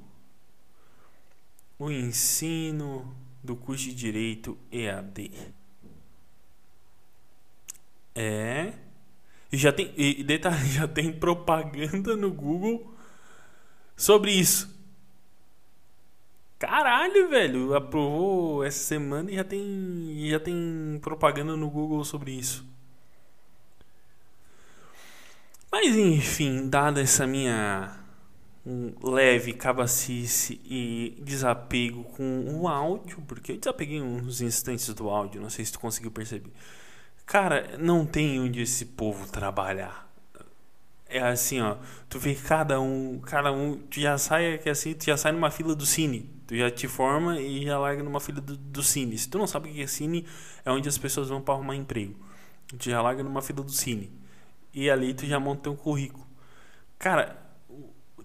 o 1.77 1.91
ensino 1.91 3.15
do 3.43 3.55
curso 3.55 3.85
de 3.85 3.95
Direito 3.95 4.57
EAD. 4.71 5.31
É. 8.15 8.73
E 9.51 9.57
já 9.57 9.71
tem, 9.71 9.91
e 9.97 10.23
detalhe, 10.23 10.67
já 10.71 10.87
tem 10.87 11.11
propaganda 11.11 12.15
no 12.15 12.31
Google 12.31 12.95
sobre 13.95 14.31
isso. 14.31 14.79
Caralho, 16.57 17.27
velho, 17.27 17.73
aprovou 17.73 18.63
essa 18.63 18.77
semana 18.77 19.31
e 19.31 19.35
já 19.35 19.43
tem, 19.43 20.27
já 20.29 20.39
tem 20.39 20.99
propaganda 21.01 21.57
no 21.57 21.69
Google 21.69 22.05
sobre 22.05 22.31
isso. 22.31 22.63
Mas 25.71 25.95
enfim, 25.95 26.67
dada 26.67 27.01
essa 27.01 27.25
minha 27.25 27.97
leve 29.01 29.53
cabacice 29.53 30.61
e 30.65 31.17
desapego 31.21 32.03
com 32.03 32.43
o 32.59 32.67
áudio, 32.67 33.21
porque 33.27 33.53
eu 33.53 33.57
desapeguei 33.57 34.01
uns 34.01 34.41
instantes 34.41 34.93
do 34.93 35.09
áudio, 35.09 35.41
não 35.41 35.49
sei 35.49 35.65
se 35.65 35.71
tu 35.71 35.79
conseguiu 35.79 36.11
perceber. 36.11 36.51
Cara, 37.25 37.77
não 37.79 38.05
tem 38.05 38.39
onde 38.39 38.61
esse 38.61 38.85
povo 38.85 39.25
trabalhar. 39.31 40.09
É 41.07 41.21
assim, 41.21 41.59
ó, 41.61 41.77
tu 42.09 42.19
vê 42.19 42.35
cada 42.35 42.79
um, 42.79 43.19
cada 43.19 43.51
um, 43.51 43.77
tu 43.77 43.99
já 43.99 44.17
sai 44.17 44.57
que 44.57 44.69
assim, 44.69 44.93
tu 44.93 45.05
já 45.05 45.17
sai 45.17 45.31
numa 45.31 45.51
fila 45.51 45.75
do 45.75 45.85
cine. 45.85 46.29
Tu 46.47 46.57
já 46.57 46.69
te 46.69 46.87
forma 46.87 47.39
e 47.39 47.65
já 47.65 47.79
larga 47.79 48.03
numa 48.03 48.19
fila 48.19 48.41
do, 48.41 48.55
do 48.57 48.83
cine. 48.83 49.17
Se 49.17 49.29
tu 49.29 49.37
não 49.37 49.47
sabe 49.47 49.69
o 49.69 49.73
que 49.73 49.81
é 49.81 49.87
cine, 49.87 50.25
é 50.65 50.71
onde 50.71 50.87
as 50.87 50.97
pessoas 50.97 51.29
vão 51.29 51.41
para 51.41 51.53
arrumar 51.53 51.75
emprego. 51.75 52.15
Tu 52.77 52.89
já 52.89 53.01
larga 53.01 53.23
numa 53.23 53.41
fila 53.41 53.63
do 53.63 53.71
cine. 53.71 54.11
E 54.73 54.89
ali 54.89 55.13
tu 55.13 55.25
já 55.25 55.39
monta 55.39 55.63
teu 55.63 55.75
currículo. 55.75 56.25
Cara, 56.97 57.37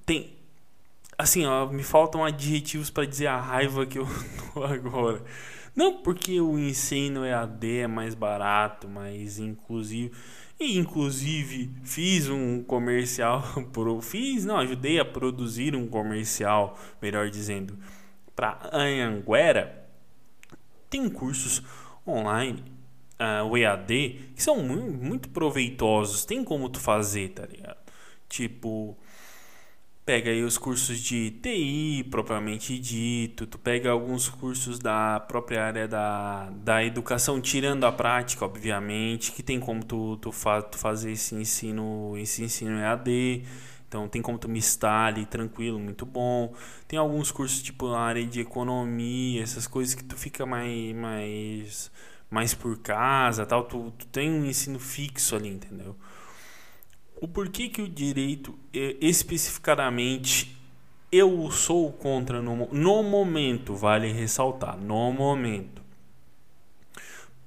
tem 0.04 0.36
assim, 1.18 1.46
ó, 1.46 1.66
me 1.66 1.82
faltam 1.82 2.24
adjetivos 2.24 2.90
para 2.90 3.06
dizer 3.06 3.26
a 3.26 3.40
raiva 3.40 3.86
que 3.86 3.98
eu 3.98 4.06
tô 4.52 4.64
agora. 4.64 5.22
Não 5.74 6.02
porque 6.02 6.40
o 6.40 6.58
ensino 6.58 7.24
EAD 7.24 7.80
é 7.80 7.86
mais 7.86 8.14
barato, 8.14 8.88
mais 8.88 9.38
inclusivo. 9.38 10.14
E 10.58 10.78
inclusive 10.78 11.70
fiz 11.84 12.30
um 12.30 12.62
comercial, 12.62 13.42
pro, 13.72 14.00
fiz, 14.00 14.44
não, 14.46 14.56
ajudei 14.56 14.98
a 14.98 15.04
produzir 15.04 15.76
um 15.76 15.86
comercial, 15.86 16.78
melhor 17.00 17.28
dizendo, 17.28 17.78
para 18.34 18.58
Anhanguera. 18.72 19.86
Tem 20.88 21.10
cursos 21.10 21.62
online, 22.06 22.64
uh, 23.20 23.44
o 23.46 23.56
EAD, 23.56 24.32
que 24.34 24.42
são 24.42 24.62
muito, 24.62 25.28
proveitosos. 25.30 26.24
Tem 26.24 26.42
como 26.44 26.68
tu 26.68 26.80
fazer, 26.80 27.30
tá 27.30 27.46
ligado? 27.46 27.78
Tipo, 28.28 28.96
pega 30.04 30.30
aí 30.30 30.42
os 30.42 30.58
cursos 30.58 31.00
de 31.00 31.30
TI 31.42 32.06
propriamente 32.10 32.78
dito, 32.78 33.46
tu 33.46 33.58
pega 33.58 33.90
alguns 33.90 34.28
cursos 34.28 34.78
da 34.78 35.20
própria 35.20 35.64
área 35.64 35.88
da, 35.88 36.50
da 36.50 36.84
educação, 36.84 37.40
tirando 37.40 37.84
a 37.84 37.92
prática, 37.92 38.44
obviamente, 38.44 39.32
que 39.32 39.42
tem 39.42 39.58
como 39.60 39.84
tu, 39.84 40.16
tu, 40.18 40.32
fa, 40.32 40.62
tu 40.62 40.78
fazer 40.78 41.12
esse 41.12 41.34
ensino, 41.34 42.16
esse 42.16 42.42
ensino 42.42 42.78
EAD. 42.78 43.44
Então 43.88 44.08
tem 44.08 44.20
como 44.20 44.36
tu 44.36 44.48
mistar 44.48 45.08
ali 45.08 45.24
tranquilo, 45.26 45.78
muito 45.78 46.04
bom. 46.04 46.52
Tem 46.88 46.98
alguns 46.98 47.30
cursos 47.30 47.62
tipo 47.62 47.88
na 47.88 47.98
área 48.00 48.24
de 48.26 48.40
economia, 48.40 49.42
essas 49.42 49.66
coisas 49.66 49.94
que 49.94 50.02
tu 50.04 50.16
fica 50.16 50.44
mais 50.44 50.94
mais 50.94 51.90
mais 52.36 52.54
por 52.54 52.78
casa, 52.78 53.44
tal, 53.44 53.64
tu, 53.64 53.90
tu 53.98 54.06
tem 54.06 54.30
um 54.30 54.44
ensino 54.44 54.78
fixo 54.78 55.34
ali, 55.34 55.48
entendeu? 55.48 55.96
o 57.20 57.26
porquê 57.26 57.68
que 57.68 57.82
o 57.82 57.88
direito 57.88 58.58
especificadamente 58.72 60.56
eu 61.10 61.50
sou 61.50 61.92
contra 61.92 62.42
no, 62.42 62.68
no 62.72 63.02
momento, 63.02 63.74
vale 63.74 64.12
ressaltar, 64.12 64.76
no 64.76 65.12
momento. 65.12 65.82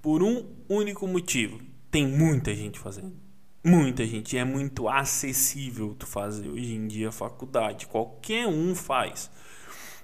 Por 0.02 0.24
um 0.24 0.46
único 0.68 1.06
motivo, 1.06 1.60
tem 1.92 2.08
muita 2.08 2.56
gente 2.56 2.80
fazendo. 2.80 3.14
Muita 3.64 4.06
gente. 4.06 4.38
É 4.38 4.46
muito 4.46 4.88
acessível 4.88 5.94
tu 5.94 6.08
fazer 6.08 6.48
hoje 6.48 6.74
em 6.74 6.88
dia 6.88 7.12
faculdade. 7.12 7.86
Qualquer 7.86 8.48
um 8.48 8.74
faz. 8.74 9.30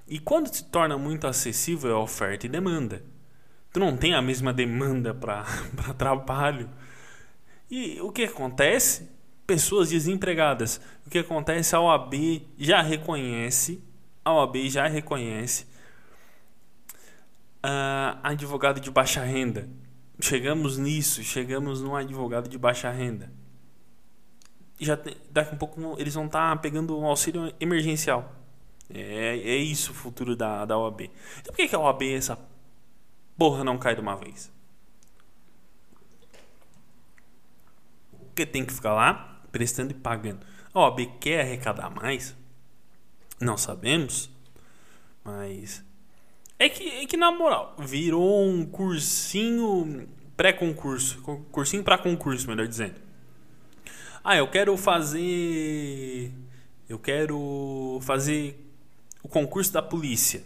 E 0.08 0.20
quando 0.20 0.54
se 0.54 0.66
torna 0.66 0.98
muito 0.98 1.26
acessível 1.26 1.92
é 1.92 1.96
oferta 1.96 2.46
e 2.46 2.50
demanda. 2.50 3.02
Tu 3.76 3.80
não 3.82 3.98
tem 3.98 4.14
a 4.14 4.22
mesma 4.22 4.54
demanda 4.54 5.14
para 5.14 5.44
trabalho. 6.00 6.70
E 7.70 8.00
o 8.00 8.10
que 8.10 8.24
acontece? 8.24 9.12
Pessoas 9.46 9.90
desempregadas. 9.90 10.80
O 11.06 11.10
que 11.10 11.18
acontece? 11.18 11.76
A 11.76 11.82
OAB 11.82 12.14
já 12.58 12.82
reconhece, 12.82 13.84
a 14.24 14.34
OAB 14.34 14.70
já 14.70 14.88
reconhece 14.88 15.66
uh, 17.66 18.18
advogado 18.24 18.80
de 18.80 18.90
baixa 18.90 19.22
renda. 19.26 19.68
Chegamos 20.22 20.78
nisso, 20.78 21.22
chegamos 21.22 21.82
num 21.82 21.98
advogado 21.98 22.48
de 22.48 22.58
baixa 22.58 22.90
renda. 22.90 23.30
Já 24.80 24.96
tem, 24.96 25.18
daqui 25.30 25.54
a 25.54 25.58
pouco 25.58 25.98
eles 26.00 26.14
vão 26.14 26.28
estar 26.28 26.52
tá 26.52 26.56
pegando 26.56 26.98
um 26.98 27.06
auxílio 27.06 27.54
emergencial. 27.60 28.34
É, 28.90 29.38
é 29.38 29.58
isso 29.58 29.92
o 29.92 29.96
futuro 29.96 30.34
da, 30.34 30.64
da 30.64 30.78
OAB. 30.78 31.12
Então 31.42 31.54
por 31.54 31.58
que, 31.58 31.68
que 31.68 31.76
a 31.76 31.80
OAB, 31.80 32.04
essa 32.04 32.55
porra, 33.38 33.64
não 33.64 33.78
cai 33.78 33.96
de 33.96 34.02
uma 34.02 34.16
vez? 34.16 34.52
Porque 38.28 38.46
tem 38.46 38.66
que 38.66 38.74
ficar 38.74 38.94
lá 38.94 39.42
prestando 39.52 39.92
e 39.92 39.96
pagando. 39.96 40.46
A 40.74 40.80
OAB 40.82 41.06
quer 41.20 41.42
arrecadar 41.42 41.90
mais? 41.90 42.36
Não 43.40 43.58
sabemos. 43.58 44.30
Mas. 45.24 45.84
É 46.60 46.70
que, 46.70 46.84
é 46.84 47.06
que 47.06 47.18
na 47.18 47.32
moral, 47.32 47.76
virou 47.80 48.46
um 48.46 48.66
cursinho 48.66 50.08
pré-concurso. 50.36 51.22
Cursinho 51.52 51.84
para 51.84 51.98
concurso, 51.98 52.48
melhor 52.48 52.68
dizendo. 52.68 52.96
Ah, 54.24 54.36
eu 54.36 54.50
quero 54.50 54.76
fazer. 54.76 56.32
Eu 56.90 57.00
quero 57.00 58.00
fazer 58.02 58.60
o 59.24 59.28
concurso 59.28 59.72
da 59.72 59.82
polícia. 59.82 60.44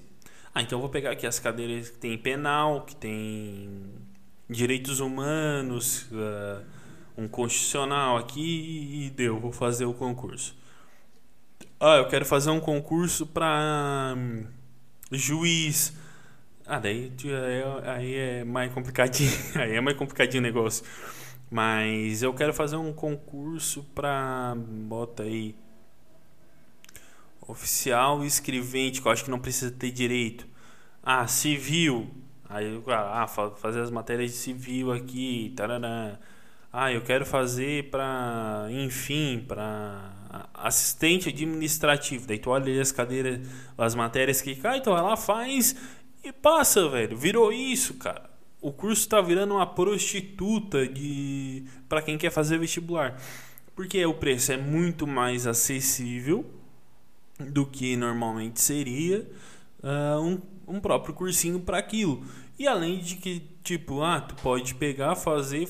Ah, 0.59 0.61
então 0.61 0.77
eu 0.77 0.81
vou 0.81 0.89
pegar 0.89 1.11
aqui 1.11 1.25
as 1.25 1.39
cadeiras 1.39 1.89
que 1.89 1.97
tem 1.99 2.17
penal, 2.17 2.81
que 2.81 2.93
tem 2.93 3.93
direitos 4.49 4.99
humanos, 4.99 6.01
uh, 6.11 6.61
um 7.17 7.29
constitucional 7.29 8.17
aqui 8.17 9.05
e 9.05 9.09
deu, 9.09 9.39
vou 9.39 9.53
fazer 9.53 9.85
o 9.85 9.93
concurso. 9.93 10.53
Ah, 11.79 11.95
eu 11.95 12.09
quero 12.09 12.25
fazer 12.25 12.49
um 12.49 12.59
concurso 12.59 13.25
para 13.25 14.13
um, 14.17 14.47
juiz. 15.13 15.93
Ah, 16.65 16.77
daí 16.77 17.09
aí 17.85 18.15
é 18.15 18.43
mais 18.43 18.73
complicadinho, 18.73 19.31
aí 19.55 19.77
é 19.77 19.79
mais 19.79 19.95
complicadinho 19.95 20.43
o 20.43 20.45
negócio. 20.45 20.83
Mas 21.49 22.21
eu 22.21 22.33
quero 22.33 22.53
fazer 22.53 22.75
um 22.75 22.91
concurso 22.91 23.85
para 23.95 24.55
bota 24.57 25.23
aí 25.23 25.55
oficial 27.47 28.25
e 28.25 28.27
escrevente, 28.27 29.01
que 29.01 29.07
eu 29.07 29.11
acho 29.13 29.23
que 29.23 29.31
não 29.31 29.39
precisa 29.39 29.71
ter 29.71 29.91
direito. 29.91 30.48
Ah, 31.11 31.25
civil. 31.25 32.07
Aí, 32.47 32.79
ah, 32.87 33.25
fazer 33.25 33.81
as 33.81 33.89
matérias 33.89 34.29
de 34.29 34.37
civil 34.37 34.91
aqui, 34.91 35.51
tarará. 35.55 36.19
Ah, 36.71 36.93
eu 36.93 37.01
quero 37.01 37.25
fazer 37.25 37.89
para, 37.89 38.67
enfim, 38.69 39.43
para 39.47 40.47
assistente 40.53 41.29
administrativo. 41.29 42.27
Daí 42.27 42.37
tu 42.37 42.51
olha 42.51 42.79
as 42.79 42.91
cadeiras, 42.91 43.39
as 43.75 43.95
matérias 43.95 44.39
que 44.39 44.53
cai, 44.53 44.77
então 44.77 44.95
ela 44.95 45.17
faz 45.17 45.75
e 46.23 46.31
passa, 46.31 46.87
velho. 46.87 47.17
Virou 47.17 47.51
isso, 47.51 47.95
cara. 47.95 48.29
O 48.61 48.71
curso 48.71 49.01
está 49.01 49.19
virando 49.19 49.55
uma 49.55 49.65
prostituta 49.65 50.87
de 50.87 51.63
para 51.87 52.03
quem 52.03 52.19
quer 52.19 52.29
fazer 52.29 52.59
vestibular. 52.59 53.19
Porque 53.75 54.05
o 54.05 54.13
preço 54.13 54.51
é 54.51 54.57
muito 54.57 55.07
mais 55.07 55.47
acessível 55.47 56.45
do 57.39 57.65
que 57.65 57.95
normalmente 57.95 58.61
seria 58.61 59.27
uh, 59.83 60.21
um, 60.21 60.39
um 60.69 60.79
próprio 60.79 61.13
cursinho 61.13 61.59
para 61.59 61.79
aquilo. 61.79 62.23
E 62.57 62.67
além 62.67 62.99
de 62.99 63.15
que, 63.15 63.39
tipo, 63.63 64.01
ah, 64.01 64.21
tu 64.21 64.35
pode 64.35 64.75
pegar, 64.75 65.15
fazer, 65.15 65.65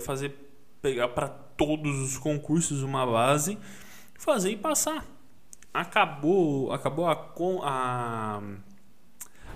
fazer, 0.00 0.34
pegar 0.80 1.08
para 1.08 1.28
todos 1.28 2.00
os 2.00 2.18
concursos 2.18 2.82
uma 2.82 3.06
base, 3.06 3.58
fazer 4.14 4.50
e 4.50 4.56
passar. 4.56 5.04
Acabou, 5.72 6.70
acabou 6.70 7.06
a, 7.06 7.12
a 7.62 8.42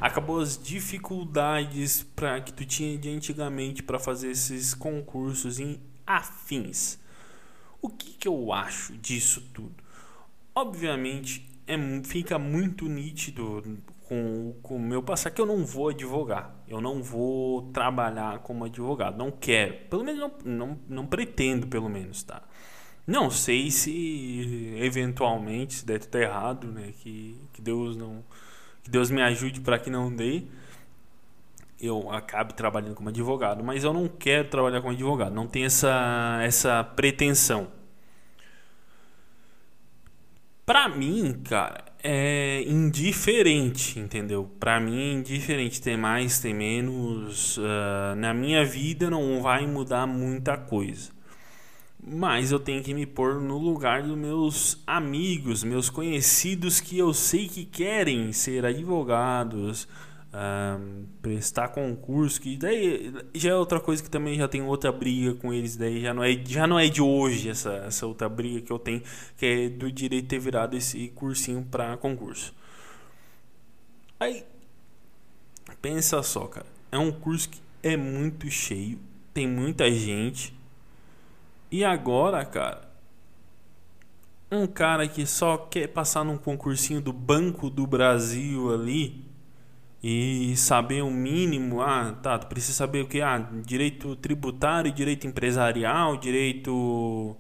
acabou 0.01 0.41
as 0.41 0.63
dificuldades 0.63 2.03
para 2.03 2.41
que 2.41 2.53
tu 2.53 2.65
tinha 2.65 2.97
de 2.99 3.09
antigamente 3.09 3.83
para 3.83 3.99
fazer 3.99 4.31
esses 4.31 4.75
concursos 4.75 5.59
em 5.59 5.81
afins. 6.07 6.99
O 7.81 7.89
que, 7.89 8.13
que 8.13 8.29
eu 8.29 8.53
acho 8.53 8.97
disso 8.97 9.41
tudo? 9.53 9.75
Obviamente, 10.55 11.47
é, 11.67 11.77
fica 12.05 12.39
muito 12.39 12.89
nítido 12.89 13.83
com, 14.09 14.55
o 14.63 14.79
meu 14.79 15.03
passar 15.03 15.31
que 15.31 15.41
eu 15.41 15.47
não 15.47 15.65
vou 15.65 15.89
advogar. 15.89 16.55
Eu 16.69 16.81
não 16.81 17.03
vou 17.03 17.71
trabalhar 17.73 18.39
como 18.41 18.65
advogado. 18.65 19.17
Não 19.17 19.31
quero. 19.31 19.75
Pelo 19.91 20.05
menos 20.05 20.21
não, 20.21 20.33
não, 20.45 20.79
não 20.89 21.07
pretendo, 21.07 21.67
pelo 21.67 21.89
menos, 21.89 22.23
tá? 22.23 22.43
Não 23.07 23.31
sei 23.31 23.71
se 23.71 24.75
eventualmente, 24.79 25.75
se 25.75 25.87
der 25.87 26.01
tudo 26.01 26.17
errado, 26.19 26.67
né? 26.69 26.93
Que, 26.99 27.39
que 27.53 27.61
Deus 27.61 27.97
não. 27.97 28.25
Que 28.83 28.91
Deus 28.91 29.11
me 29.11 29.23
ajude 29.23 29.61
para 29.61 29.79
que 29.79 29.91
não 29.91 30.15
dê. 30.15 30.45
Eu 31.81 32.11
acabe 32.11 32.55
trabalhando 32.55 32.95
como 32.95 33.09
advogado. 33.09 33.63
Mas 33.65 33.85
eu 33.85 33.93
não 33.93 34.09
quero 34.09 34.49
trabalhar 34.49 34.81
como 34.81 34.93
advogado. 34.93 35.35
Não 35.35 35.47
tenho 35.47 35.67
essa, 35.67 36.41
essa 36.43 36.85
pretensão. 36.85 37.69
Pra 40.65 40.89
mim, 40.89 41.41
cara, 41.45 41.85
é 42.03 42.63
indiferente, 42.67 43.99
entendeu? 43.99 44.51
Pra 44.61 44.79
mim 44.81 44.99
é 44.99 45.13
indiferente 45.13 45.81
ter 45.81 45.97
mais, 45.97 46.39
ter 46.39 46.55
menos. 46.55 47.57
Uh, 47.59 48.15
na 48.17 48.33
minha 48.33 48.65
vida 48.65 49.11
não 49.11 49.43
vai 49.43 49.67
mudar 49.67 50.07
muita 50.07 50.57
coisa. 50.57 51.11
Mas 52.09 52.53
eu 52.53 52.61
tenho 52.61 52.83
que 52.83 52.95
me 52.95 53.05
pôr 53.05 53.41
no 53.41 53.59
lugar 53.59 54.03
dos 54.03 54.17
meus 54.17 54.81
amigos, 54.87 55.65
meus 55.65 55.91
conhecidos 55.91 56.81
que 56.81 56.97
eu 56.97 57.13
sei 57.13 57.49
que 57.49 57.65
querem 57.65 58.33
ser 58.33 58.65
advogados, 58.65 59.89
prestar 61.23 61.69
concurso, 61.69 62.41
que 62.41 62.57
daí 62.57 63.13
já 63.35 63.51
é 63.51 63.55
outra 63.55 63.81
coisa 63.81 64.03
que 64.03 64.11
também 64.11 64.37
já 64.37 64.47
tem 64.47 64.63
outra 64.63 64.93
briga 64.93 65.35
com 65.35 65.53
eles, 65.53 65.77
daí 65.77 66.01
já 66.01 66.13
não 66.13 66.23
é, 66.23 66.33
já 66.45 66.67
não 66.67 66.79
é 66.79 66.89
de 66.89 67.01
hoje 67.01 67.49
essa, 67.49 67.73
essa 67.87 68.07
outra 68.07 68.29
briga 68.29 68.61
que 68.61 68.71
eu 68.71 68.79
tenho, 68.79 69.03
que 69.37 69.47
é 69.47 69.69
do 69.69 69.91
direito 69.91 70.29
ter 70.29 70.39
virado 70.39 70.77
esse 70.77 71.09
cursinho 71.09 71.67
para 71.71 71.97
concurso. 71.97 72.55
Aí, 74.21 74.45
pensa 75.81 76.23
só, 76.23 76.47
cara, 76.47 76.67
é 76.93 76.99
um 76.99 77.13
curso 77.13 77.49
que 77.49 77.61
é 77.83 77.97
muito 77.97 78.51
cheio, 78.51 78.99
tem 79.33 79.47
muita 79.47 79.91
gente, 79.91 80.55
e 81.71 81.85
agora, 81.85 82.45
cara, 82.45 82.87
um 84.51 84.67
cara 84.67 85.09
que 85.09 85.27
só 85.27 85.57
quer 85.57 85.89
passar 85.89 86.25
num 86.25 86.39
concursinho 86.39 87.01
do 87.01 87.13
Banco 87.13 87.69
do 87.69 87.87
Brasil 87.87 88.73
ali, 88.73 89.25
e 90.03 90.57
saber 90.57 91.03
o 91.03 91.11
mínimo, 91.11 91.81
ah, 91.81 92.13
tá, 92.23 92.39
tu 92.39 92.47
precisa 92.47 92.75
saber 92.75 93.03
o 93.03 93.09
que? 93.09 93.21
Ah, 93.21 93.39
direito 93.65 94.15
tributário, 94.17 94.93
direito 94.93 95.27
empresarial, 95.27 96.17
direito 96.17 97.37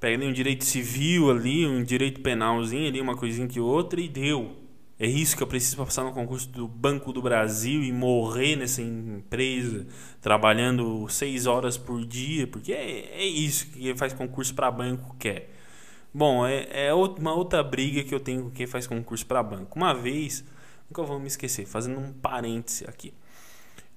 pega 0.00 0.24
um 0.24 0.32
direito 0.32 0.64
civil 0.64 1.30
ali, 1.30 1.66
um 1.66 1.82
direito 1.82 2.20
penalzinho 2.20 2.88
ali, 2.88 3.00
uma 3.00 3.16
coisinha 3.16 3.48
que 3.48 3.58
outra 3.58 4.00
e 4.00 4.08
deu. 4.08 4.56
É 4.98 5.06
isso 5.06 5.36
que 5.36 5.42
eu 5.42 5.46
preciso 5.46 5.76
para 5.76 5.84
passar 5.84 6.04
no 6.04 6.12
concurso 6.12 6.48
do 6.48 6.66
Banco 6.66 7.12
do 7.12 7.20
Brasil 7.20 7.82
e 7.82 7.92
morrer 7.92 8.56
nessa 8.56 8.80
empresa, 8.80 9.86
trabalhando 10.22 11.06
seis 11.08 11.44
horas 11.44 11.76
por 11.76 12.04
dia, 12.06 12.46
porque 12.46 12.72
é, 12.72 13.10
é 13.12 13.26
isso 13.26 13.66
que 13.66 13.80
quem 13.80 13.96
faz 13.96 14.14
concurso 14.14 14.54
para 14.54 14.70
banco 14.70 15.14
quer. 15.18 15.50
Bom, 16.14 16.46
é, 16.46 16.86
é 16.88 16.94
uma 16.94 17.34
outra 17.34 17.62
briga 17.62 18.02
que 18.02 18.14
eu 18.14 18.20
tenho 18.20 18.44
com 18.44 18.50
quem 18.50 18.66
faz 18.66 18.86
concurso 18.86 19.26
para 19.26 19.42
banco. 19.42 19.76
Uma 19.76 19.92
vez 19.92 20.42
Nunca 20.88 21.02
vou 21.02 21.18
me 21.18 21.26
esquecer, 21.26 21.66
fazendo 21.66 21.98
um 21.98 22.12
parêntese 22.12 22.84
aqui. 22.88 23.12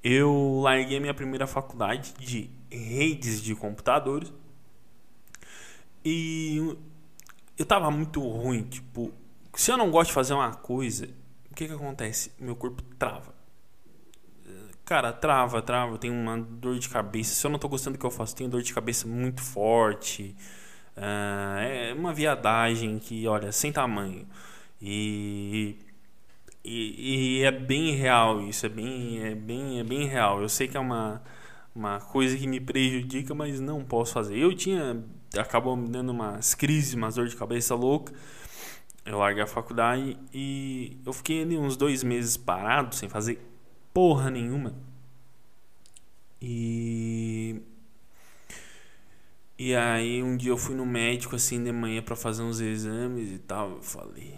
Eu 0.04 0.62
larguei 0.64 1.00
minha 1.00 1.14
primeira 1.14 1.46
faculdade 1.46 2.14
de 2.18 2.50
redes 2.72 3.42
de 3.42 3.54
computadores 3.54 4.32
e 6.04 6.78
eu 7.58 7.66
tava 7.66 7.92
muito 7.92 8.22
ruim, 8.22 8.64
tipo, 8.64 9.12
se 9.54 9.72
eu 9.72 9.78
não 9.78 9.92
gosto 9.92 10.10
de 10.10 10.14
fazer 10.14 10.34
uma 10.34 10.54
coisa, 10.54 11.10
o 11.52 11.56
que 11.56 11.68
que 11.68 11.74
acontece? 11.74 12.32
Meu 12.40 12.56
corpo 12.56 12.82
trava. 12.98 13.38
Cara, 14.86 15.14
trava, 15.14 15.62
trava, 15.62 15.94
eu 15.94 15.98
tenho 16.00 16.14
uma 16.14 16.36
dor 16.38 16.80
de 16.80 16.90
cabeça. 16.90 17.36
Se 17.36 17.46
eu 17.46 17.52
não 17.52 17.60
tô 17.60 17.70
gostando 17.70 17.96
do 17.96 18.00
que 18.00 18.06
eu 18.06 18.10
faço, 18.10 18.36
tenho 18.36 18.50
dor 18.50 18.64
de 18.64 18.74
cabeça 18.74 19.08
muito 19.08 19.40
forte. 19.40 20.36
Uh, 20.98 21.60
é 21.60 21.94
uma 21.94 22.12
viadagem 22.12 22.98
que, 22.98 23.28
olha, 23.28 23.52
sem 23.52 23.72
tamanho. 23.72 24.28
E 24.82 25.78
e, 26.64 27.40
e, 27.40 27.44
é 27.44 27.52
bem 27.52 27.96
real 27.96 28.42
isso, 28.42 28.66
é 28.66 28.70
bem, 28.70 29.20
é 29.24 29.36
bem, 29.36 29.80
é 29.80 29.84
bem 29.84 30.08
real. 30.08 30.42
Eu 30.42 30.50
sei 30.50 30.68
que 30.68 30.78
é 30.78 30.80
uma, 30.80 31.22
uma 31.74 32.00
coisa 32.00 32.38
que 32.38 32.48
me 32.48 32.60
prejudica, 32.60 33.34
mas 33.34 33.60
não 33.60 33.84
posso 33.84 34.14
fazer. 34.14 34.38
Eu 34.38 34.54
tinha 34.56 35.04
acabou 35.38 35.76
me 35.76 35.90
dando 35.90 36.10
umas 36.12 36.56
crises, 36.56 36.94
umas 36.94 37.16
dor 37.16 37.28
de 37.28 37.36
cabeça 37.36 37.76
louca. 37.76 38.14
Eu 39.06 39.18
larguei 39.18 39.44
a 39.44 39.48
faculdade 39.48 40.18
e 40.34 40.98
eu 41.06 41.14
fiquei 41.14 41.42
ali 41.42 41.58
uns 41.58 41.76
dois 41.76 42.04
meses 42.04 42.38
parado, 42.38 42.96
sem 42.96 43.10
fazer 43.10 43.40
porra 43.94 44.30
nenhuma. 44.30 44.74
E. 46.42 47.62
E 49.58 49.76
aí 49.76 50.24
um 50.24 50.38
dia 50.38 50.52
eu 50.52 50.58
fui 50.58 50.74
no 50.74 50.86
médico 50.86 51.36
assim 51.36 51.62
de 51.62 51.72
manhã 51.72 52.02
para 52.02 52.16
fazer 52.16 52.44
uns 52.44 52.60
exames 52.60 53.32
e 53.32 53.40
tal. 53.40 53.72
Eu 53.72 53.82
falei, 53.82 54.36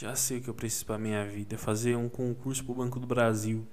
já 0.00 0.14
sei 0.14 0.38
o 0.38 0.40
que 0.40 0.48
eu 0.48 0.54
preciso 0.54 0.86
para 0.86 0.96
minha 0.96 1.26
vida, 1.26 1.58
fazer 1.58 1.96
um 1.96 2.08
concurso 2.08 2.64
pro 2.64 2.74
Banco 2.74 3.00
do 3.00 3.06
Brasil. 3.06 3.66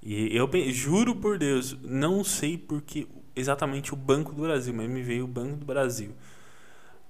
E 0.00 0.34
eu 0.34 0.48
juro 0.70 1.16
por 1.16 1.36
Deus, 1.36 1.76
não 1.82 2.22
sei 2.22 2.56
porque 2.56 3.08
exatamente 3.34 3.92
o 3.92 3.96
Banco 3.96 4.32
do 4.32 4.42
Brasil, 4.42 4.72
mas 4.72 4.88
me 4.88 5.02
veio 5.02 5.24
o 5.24 5.28
Banco 5.28 5.56
do 5.56 5.66
Brasil. 5.66 6.14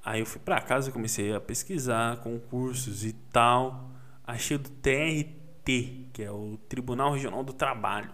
Aí 0.03 0.21
eu 0.21 0.27
fui 0.27 0.41
para 0.41 0.59
casa, 0.63 0.91
comecei 0.91 1.35
a 1.35 1.41
pesquisar 1.41 2.17
concursos 2.23 3.05
e 3.05 3.13
tal. 3.31 3.91
Achei 4.27 4.57
do 4.57 4.71
TRT, 4.71 6.07
que 6.15 6.23
é 6.23 6.31
o 6.31 6.59
Tribunal 6.67 7.13
Regional 7.13 7.45
do 7.45 7.53
Trabalho, 7.53 8.13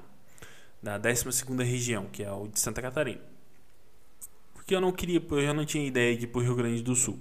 da 0.83 0.99
12ª 0.99 1.63
região, 1.63 2.07
que 2.07 2.25
é 2.25 2.33
o 2.33 2.49
de 2.49 2.59
Santa 2.59 2.83
Catarina. 2.83 3.21
Porque 4.55 4.75
eu 4.75 4.81
não 4.81 4.91
queria, 4.91 5.25
eu 5.31 5.43
já 5.43 5.55
não 5.55 5.65
tinha 5.65 5.87
ideia 5.87 6.17
de 6.17 6.25
ir 6.25 6.27
pro 6.27 6.41
Rio 6.41 6.57
Grande 6.57 6.83
do 6.83 6.97
Sul. 6.97 7.17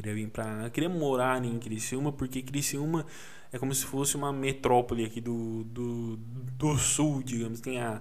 Queria 0.00 0.14
vir 0.14 0.30
para, 0.30 0.70
queria 0.70 0.88
morar 0.88 1.44
em 1.44 1.58
Criciúma, 1.58 2.10
porque 2.10 2.40
Criciúma 2.40 3.04
é 3.52 3.58
como 3.58 3.74
se 3.74 3.84
fosse 3.84 4.16
uma 4.16 4.32
metrópole 4.32 5.04
aqui 5.04 5.20
do, 5.20 5.62
do, 5.64 6.16
do 6.16 6.78
sul, 6.78 7.22
digamos. 7.22 7.60
Tem 7.60 7.78
a 7.78 8.00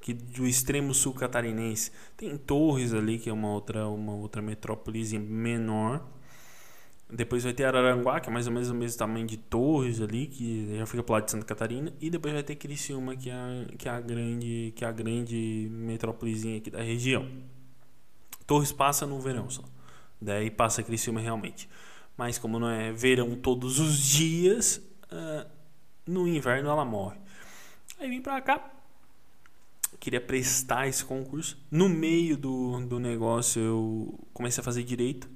que 0.00 0.14
do 0.14 0.46
extremo 0.46 0.94
sul 0.94 1.12
catarinense. 1.12 1.90
Tem 2.16 2.36
Torres 2.36 2.94
ali, 2.94 3.18
que 3.18 3.28
é 3.28 3.32
uma 3.32 3.52
outra, 3.52 3.88
uma 3.88 4.14
outra 4.14 4.40
metrópole 4.40 5.18
menor. 5.18 6.06
Depois 7.12 7.42
vai 7.42 7.52
ter 7.52 7.64
Araranguá, 7.64 8.20
que 8.20 8.28
é 8.28 8.32
mais 8.32 8.46
ou 8.46 8.52
menos 8.52 8.70
o 8.70 8.74
mesmo 8.74 8.96
tamanho 8.96 9.26
de 9.26 9.36
Torres 9.36 10.00
ali, 10.00 10.28
que 10.28 10.76
já 10.78 10.86
fica 10.86 11.02
pro 11.02 11.14
lado 11.14 11.24
de 11.24 11.32
Santa 11.32 11.44
Catarina. 11.44 11.92
E 12.00 12.08
depois 12.08 12.32
vai 12.32 12.44
ter 12.44 12.54
Criciúma, 12.54 13.16
que 13.16 13.28
é 13.28 13.66
que 13.76 13.88
é 13.88 13.90
a 13.90 14.00
grande, 14.00 14.72
que 14.76 14.84
é 14.84 14.88
a 14.88 14.92
grande 14.92 15.68
metrópolezinha 15.72 16.58
aqui 16.58 16.70
da 16.70 16.80
região. 16.80 17.28
Torres 18.46 18.70
passa 18.70 19.04
no 19.04 19.18
verão 19.20 19.50
só. 19.50 19.64
Daí 20.20 20.50
passa 20.50 20.82
Criciúma 20.82 21.20
realmente. 21.20 21.68
Mas 22.16 22.38
como 22.38 22.58
não 22.58 22.68
é 22.68 22.92
verão 22.92 23.34
todos 23.34 23.78
os 23.78 23.98
dias, 23.98 24.76
uh, 25.10 25.48
no 26.06 26.28
inverno 26.28 26.68
ela 26.68 26.84
morre. 26.84 27.18
Aí 27.98 28.08
vim 28.08 28.20
pra 28.20 28.40
cá, 28.40 28.70
queria 29.98 30.20
prestar 30.20 30.88
esse 30.88 31.04
concurso. 31.04 31.58
No 31.70 31.88
meio 31.88 32.36
do, 32.36 32.80
do 32.86 32.98
negócio 32.98 33.60
eu 33.60 34.28
comecei 34.32 34.60
a 34.60 34.64
fazer 34.64 34.82
direito 34.82 35.28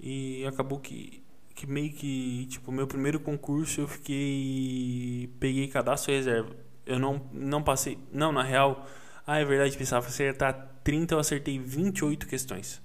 e 0.00 0.44
acabou 0.46 0.80
que, 0.80 1.22
que 1.54 1.66
meio 1.66 1.92
que, 1.92 2.46
tipo, 2.46 2.72
meu 2.72 2.86
primeiro 2.86 3.20
concurso 3.20 3.82
eu 3.82 3.88
fiquei. 3.88 5.30
Peguei 5.38 5.68
cadastro 5.68 6.12
reserva. 6.12 6.54
Eu 6.84 6.98
não, 6.98 7.28
não 7.32 7.62
passei. 7.62 7.98
Não, 8.12 8.32
na 8.32 8.42
real, 8.42 8.86
ah, 9.26 9.38
é 9.38 9.44
verdade, 9.44 9.76
pensava 9.76 10.06
acertar 10.06 10.78
30, 10.84 11.14
eu 11.14 11.18
acertei 11.18 11.58
28 11.58 12.26
questões. 12.26 12.80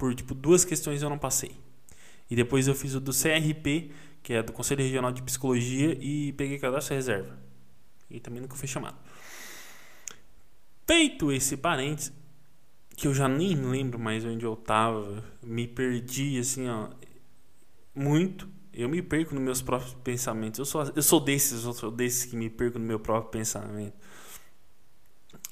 Por, 0.00 0.14
tipo, 0.14 0.34
duas 0.34 0.64
questões 0.64 1.02
eu 1.02 1.10
não 1.10 1.18
passei. 1.18 1.54
E 2.30 2.34
depois 2.34 2.66
eu 2.66 2.74
fiz 2.74 2.94
o 2.94 3.00
do 3.00 3.12
CRP, 3.12 3.90
que 4.22 4.32
é 4.32 4.42
do 4.42 4.50
Conselho 4.50 4.82
Regional 4.82 5.12
de 5.12 5.22
Psicologia, 5.22 5.94
e 6.00 6.32
peguei 6.32 6.58
cadastro 6.58 6.94
reserva. 6.94 7.38
E 8.08 8.18
também 8.18 8.40
nunca 8.40 8.56
fui 8.56 8.66
chamado. 8.66 8.96
Feito 10.86 11.30
esse 11.30 11.54
parênteses, 11.54 12.14
que 12.96 13.08
eu 13.08 13.12
já 13.12 13.28
nem 13.28 13.54
lembro 13.54 13.98
mais 13.98 14.24
onde 14.24 14.42
eu 14.42 14.56
tava, 14.56 15.22
me 15.42 15.68
perdi 15.68 16.38
assim, 16.38 16.66
ó, 16.66 16.88
muito. 17.94 18.48
Eu 18.72 18.88
me 18.88 19.02
perco 19.02 19.34
nos 19.34 19.44
meus 19.44 19.60
próprios 19.60 19.92
pensamentos. 20.02 20.58
Eu 20.58 20.64
sou, 20.64 20.82
eu 20.96 21.02
sou 21.02 21.20
desses, 21.20 21.62
eu 21.62 21.74
sou 21.74 21.90
desses 21.90 22.24
que 22.24 22.36
me 22.36 22.48
perco 22.48 22.78
no 22.78 22.86
meu 22.86 22.98
próprio 22.98 23.30
pensamento. 23.32 23.98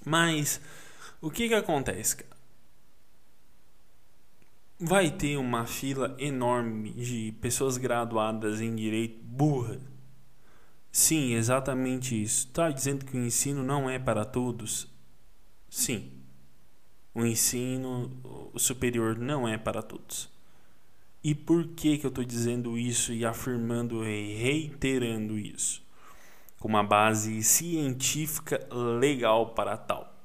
Mas 0.06 0.58
o 1.20 1.30
que 1.30 1.48
que 1.48 1.54
acontece, 1.54 2.16
cara? 2.16 2.37
Vai 4.80 5.10
ter 5.10 5.36
uma 5.36 5.66
fila 5.66 6.14
enorme 6.20 6.92
de 6.92 7.32
pessoas 7.40 7.76
graduadas 7.76 8.60
em 8.60 8.76
direito 8.76 9.18
burra. 9.24 9.80
Sim, 10.92 11.34
exatamente 11.34 12.22
isso. 12.22 12.46
Tá 12.52 12.70
dizendo 12.70 13.04
que 13.04 13.16
o 13.16 13.24
ensino 13.24 13.64
não 13.64 13.90
é 13.90 13.98
para 13.98 14.24
todos? 14.24 14.86
Sim, 15.68 16.12
o 17.12 17.26
ensino 17.26 18.08
superior 18.56 19.18
não 19.18 19.48
é 19.48 19.58
para 19.58 19.82
todos. 19.82 20.30
E 21.24 21.34
por 21.34 21.66
que, 21.68 21.98
que 21.98 22.06
eu 22.06 22.10
estou 22.10 22.22
dizendo 22.22 22.78
isso 22.78 23.12
e 23.12 23.26
afirmando 23.26 24.04
e 24.04 24.36
reiterando 24.36 25.36
isso? 25.36 25.82
Com 26.60 26.68
uma 26.68 26.84
base 26.84 27.42
científica 27.42 28.64
legal 28.72 29.50
para 29.54 29.76
tal. 29.76 30.17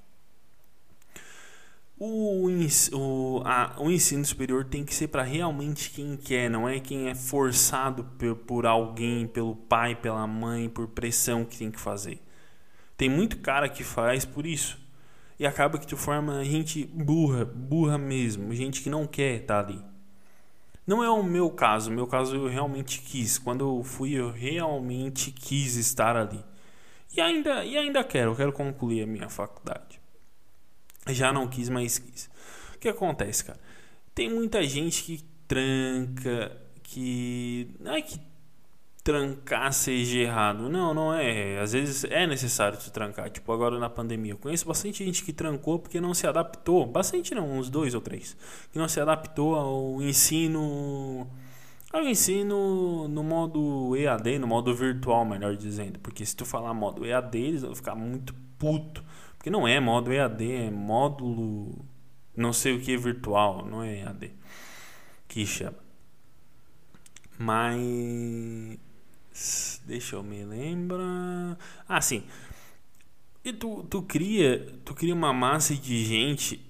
O, 2.05 2.49
o, 2.91 3.41
a, 3.45 3.75
o 3.79 3.89
ensino 3.89 4.25
superior 4.25 4.65
tem 4.65 4.83
que 4.83 4.93
ser 4.93 5.07
para 5.07 5.23
realmente 5.23 5.89
quem 5.89 6.17
quer, 6.17 6.49
não 6.49 6.67
é 6.67 6.77
quem 6.77 7.07
é 7.07 7.15
forçado 7.15 8.03
por, 8.19 8.35
por 8.35 8.65
alguém, 8.65 9.25
pelo 9.25 9.55
pai, 9.55 9.95
pela 9.95 10.27
mãe, 10.27 10.67
por 10.67 10.89
pressão 10.89 11.45
que 11.45 11.57
tem 11.57 11.71
que 11.71 11.79
fazer. 11.79 12.21
Tem 12.97 13.07
muito 13.07 13.37
cara 13.39 13.69
que 13.69 13.85
faz 13.85 14.25
por 14.25 14.45
isso 14.45 14.77
e 15.39 15.45
acaba 15.45 15.79
que 15.79 15.87
tu 15.87 15.95
forma 15.95 16.43
gente 16.43 16.83
burra, 16.87 17.45
burra 17.45 17.97
mesmo, 17.97 18.53
gente 18.53 18.81
que 18.81 18.89
não 18.89 19.07
quer 19.07 19.35
estar 19.35 19.63
tá 19.63 19.69
ali. 19.69 19.81
Não 20.85 21.01
é 21.01 21.09
o 21.09 21.23
meu 21.23 21.49
caso, 21.51 21.89
o 21.89 21.93
meu 21.93 22.05
caso 22.05 22.35
eu 22.35 22.49
realmente 22.49 22.99
quis. 22.99 23.37
Quando 23.37 23.63
eu 23.63 23.81
fui, 23.81 24.11
eu 24.11 24.29
realmente 24.29 25.31
quis 25.31 25.77
estar 25.77 26.17
ali. 26.17 26.43
E 27.15 27.21
ainda, 27.21 27.63
e 27.63 27.77
ainda 27.77 28.03
quero, 28.03 28.31
eu 28.31 28.35
quero 28.35 28.51
concluir 28.51 29.03
a 29.03 29.07
minha 29.07 29.29
faculdade. 29.29 30.02
Já 31.09 31.33
não 31.33 31.47
quis, 31.47 31.69
mas 31.69 31.99
quis. 31.99 32.29
O 32.75 32.79
que 32.79 32.87
acontece, 32.87 33.45
cara? 33.45 33.59
Tem 34.15 34.29
muita 34.29 34.63
gente 34.63 35.03
que 35.03 35.23
tranca, 35.47 36.55
que. 36.83 37.67
Não 37.79 37.93
é 37.93 38.01
que 38.01 38.19
trancar 39.03 39.73
seja 39.73 40.19
errado. 40.19 40.69
Não, 40.69 40.93
não 40.93 41.13
é. 41.13 41.59
Às 41.59 41.73
vezes 41.73 42.05
é 42.05 42.25
necessário 42.25 42.77
tu 42.79 42.89
trancar. 42.89 43.29
Tipo, 43.29 43.51
agora 43.51 43.77
na 43.77 43.89
pandemia. 43.89 44.31
Eu 44.31 44.37
conheço 44.37 44.65
bastante 44.65 45.03
gente 45.03 45.23
que 45.23 45.33
trancou 45.33 45.77
porque 45.77 45.99
não 45.99 46.13
se 46.13 46.25
adaptou. 46.25 46.85
Bastante 46.85 47.35
não, 47.35 47.57
uns 47.57 47.69
dois 47.69 47.93
ou 47.93 48.01
três. 48.01 48.37
Que 48.71 48.79
não 48.79 48.87
se 48.87 48.99
adaptou 48.99 49.55
ao 49.55 50.01
ensino. 50.01 51.27
Ao 51.91 52.01
ensino 52.01 53.07
no 53.07 53.23
modo 53.23 53.95
EAD, 53.95 54.39
no 54.39 54.47
modo 54.47 54.73
virtual, 54.73 55.25
melhor 55.25 55.55
dizendo. 55.55 55.99
Porque 55.99 56.25
se 56.25 56.35
tu 56.35 56.45
falar 56.45 56.73
modo 56.73 57.05
EAD, 57.05 57.37
eles 57.37 57.61
vão 57.61 57.75
ficar 57.75 57.95
muito 57.95 58.33
puto. 58.57 59.03
Porque 59.43 59.49
não 59.49 59.67
é 59.67 59.77
modo 59.77 60.13
EAD, 60.13 60.51
é 60.53 60.71
módulo. 60.71 61.83
Não 62.33 62.53
sei 62.53 62.77
o 62.77 62.79
que 62.79 62.95
virtual, 62.95 63.65
não 63.65 63.83
é 63.83 63.99
EAD. 63.99 64.31
Que 65.27 65.45
chama. 65.45 65.83
Mas 67.37 68.79
Deixa 69.85 70.15
eu 70.15 70.23
me 70.23 70.45
lembrar. 70.45 71.57
Ah, 71.89 71.99
sim. 71.99 72.23
E 73.43 73.51
tu, 73.51 73.83
tu 73.89 74.01
cria, 74.03 74.65
tu 74.85 74.95
cria 74.95 75.13
uma 75.13 75.33
massa 75.33 75.75
de 75.75 76.05
gente 76.05 76.65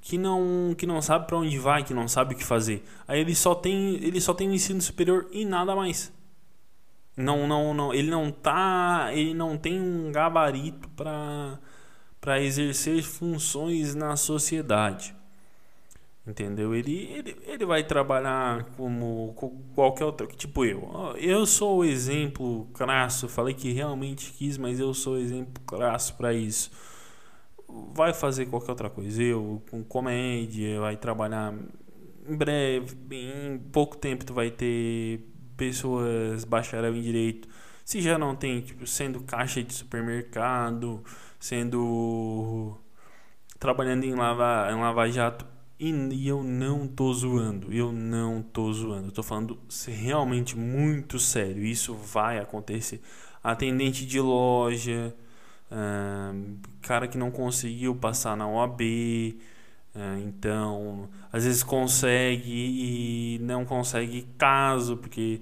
que 0.00 0.16
não 0.16 0.76
que 0.78 0.86
não 0.86 1.02
sabe 1.02 1.26
para 1.26 1.38
onde 1.38 1.58
vai, 1.58 1.82
que 1.82 1.92
não 1.92 2.06
sabe 2.06 2.34
o 2.34 2.38
que 2.38 2.44
fazer. 2.44 2.84
Aí 3.08 3.18
ele 3.18 3.34
só 3.34 3.52
tem 3.52 3.96
ele 3.96 4.20
só 4.20 4.32
tem 4.32 4.48
o 4.48 4.54
ensino 4.54 4.80
superior 4.80 5.26
e 5.32 5.44
nada 5.44 5.74
mais. 5.74 6.12
Não, 7.16 7.48
não, 7.48 7.74
não, 7.74 7.92
ele 7.92 8.10
não 8.10 8.30
tá, 8.30 9.10
ele 9.12 9.34
não 9.34 9.58
tem 9.58 9.80
um 9.80 10.12
gabarito 10.12 10.88
para 10.90 11.58
para 12.22 12.40
exercer 12.40 13.02
funções 13.02 13.96
na 13.96 14.16
sociedade. 14.16 15.12
Entendeu? 16.24 16.72
Ele, 16.72 17.10
ele, 17.12 17.36
ele 17.44 17.66
vai 17.66 17.82
trabalhar 17.82 18.62
como 18.76 19.34
qualquer 19.74 20.04
outro. 20.04 20.28
Tipo 20.28 20.64
eu. 20.64 20.88
Eu 21.18 21.44
sou 21.44 21.78
o 21.78 21.84
exemplo 21.84 22.68
crasso. 22.74 23.28
Falei 23.28 23.54
que 23.54 23.72
realmente 23.72 24.32
quis, 24.32 24.56
mas 24.56 24.78
eu 24.78 24.94
sou 24.94 25.14
o 25.14 25.18
exemplo 25.18 25.60
crasso 25.66 26.14
para 26.14 26.32
isso. 26.32 26.70
Vai 27.92 28.14
fazer 28.14 28.46
qualquer 28.46 28.70
outra 28.70 28.88
coisa. 28.88 29.20
Eu, 29.20 29.60
com 29.68 29.82
comédia, 29.82 30.78
vai 30.80 30.96
trabalhar 30.96 31.52
em 32.28 32.36
breve. 32.36 32.96
Em 33.10 33.58
pouco 33.72 33.96
tempo, 33.96 34.24
tu 34.24 34.32
vai 34.32 34.48
ter 34.48 35.26
pessoas 35.56 36.44
bacharel 36.44 36.94
em 36.94 37.02
direito. 37.02 37.48
Se 37.84 38.00
já 38.00 38.16
não 38.16 38.36
tem, 38.36 38.60
tipo, 38.60 38.86
sendo 38.86 39.20
caixa 39.24 39.60
de 39.60 39.74
supermercado, 39.74 41.02
sendo. 41.42 42.78
trabalhando 43.58 44.04
em 44.04 44.14
lava, 44.14 44.70
em 44.72 44.80
lava 44.80 45.10
jato 45.10 45.46
e 45.78 46.28
eu 46.28 46.44
não 46.44 46.86
tô 46.86 47.12
zoando, 47.12 47.72
eu 47.72 47.90
não 47.90 48.40
tô 48.40 48.72
zoando, 48.72 49.08
eu 49.08 49.12
tô 49.12 49.22
falando 49.22 49.58
realmente 49.86 50.56
muito 50.56 51.18
sério. 51.18 51.64
Isso 51.64 51.94
vai 51.94 52.38
acontecer. 52.38 53.02
Atendente 53.42 54.06
de 54.06 54.20
loja, 54.20 55.12
Uh, 55.72 56.58
cara 56.82 57.08
que 57.08 57.16
não 57.16 57.30
conseguiu 57.30 57.94
passar 57.94 58.36
na 58.36 58.46
OAB, 58.46 58.82
uh, 58.82 60.18
então 60.22 61.08
às 61.32 61.44
vezes 61.44 61.62
consegue 61.62 62.44
e 62.44 63.38
não 63.40 63.64
consegue 63.64 64.28
caso, 64.36 64.98
porque 64.98 65.40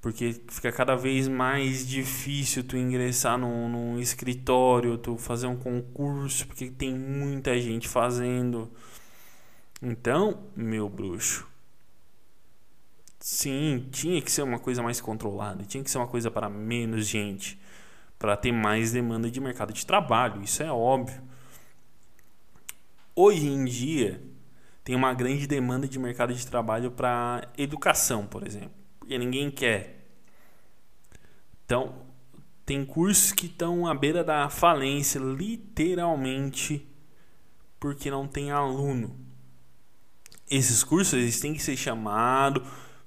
porque 0.00 0.40
fica 0.48 0.70
cada 0.70 0.94
vez 0.94 1.26
mais 1.26 1.86
difícil 1.86 2.62
tu 2.62 2.76
ingressar 2.76 3.36
num, 3.36 3.68
num 3.68 3.98
escritório, 3.98 4.96
tu 4.96 5.16
fazer 5.16 5.46
um 5.46 5.56
concurso, 5.56 6.46
porque 6.46 6.70
tem 6.70 6.94
muita 6.94 7.58
gente 7.60 7.88
fazendo. 7.88 8.70
Então, 9.82 10.44
meu 10.56 10.88
bruxo, 10.88 11.46
sim, 13.18 13.88
tinha 13.90 14.22
que 14.22 14.30
ser 14.30 14.42
uma 14.42 14.58
coisa 14.58 14.82
mais 14.82 15.00
controlada, 15.00 15.64
tinha 15.64 15.82
que 15.82 15.90
ser 15.90 15.98
uma 15.98 16.08
coisa 16.08 16.30
para 16.30 16.48
menos 16.48 17.06
gente, 17.06 17.58
para 18.18 18.36
ter 18.36 18.52
mais 18.52 18.92
demanda 18.92 19.30
de 19.30 19.40
mercado 19.40 19.72
de 19.72 19.84
trabalho, 19.84 20.42
isso 20.42 20.62
é 20.62 20.70
óbvio. 20.70 21.20
Hoje 23.14 23.48
em 23.48 23.64
dia, 23.64 24.22
tem 24.84 24.94
uma 24.94 25.12
grande 25.12 25.46
demanda 25.46 25.88
de 25.88 25.98
mercado 25.98 26.32
de 26.32 26.46
trabalho 26.46 26.90
para 26.92 27.48
educação, 27.56 28.26
por 28.26 28.46
exemplo 28.46 28.77
porque 29.08 29.16
ninguém 29.16 29.50
quer. 29.50 30.04
Então, 31.64 31.94
tem 32.66 32.84
cursos 32.84 33.32
que 33.32 33.46
estão 33.46 33.86
à 33.86 33.94
beira 33.94 34.22
da 34.22 34.50
falência, 34.50 35.18
literalmente, 35.18 36.86
porque 37.80 38.10
não 38.10 38.28
tem 38.28 38.50
aluno. 38.50 39.18
Esses 40.50 40.84
cursos 40.84 41.14
eles 41.14 41.40
têm 41.40 41.54
que 41.54 41.62
ser 41.62 41.74
chamados, 41.74 42.62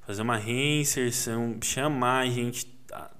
fazer 0.07 0.23
uma 0.23 0.37
reinserção, 0.37 1.59
chamar 1.61 2.21
a 2.21 2.29
gente, 2.31 2.65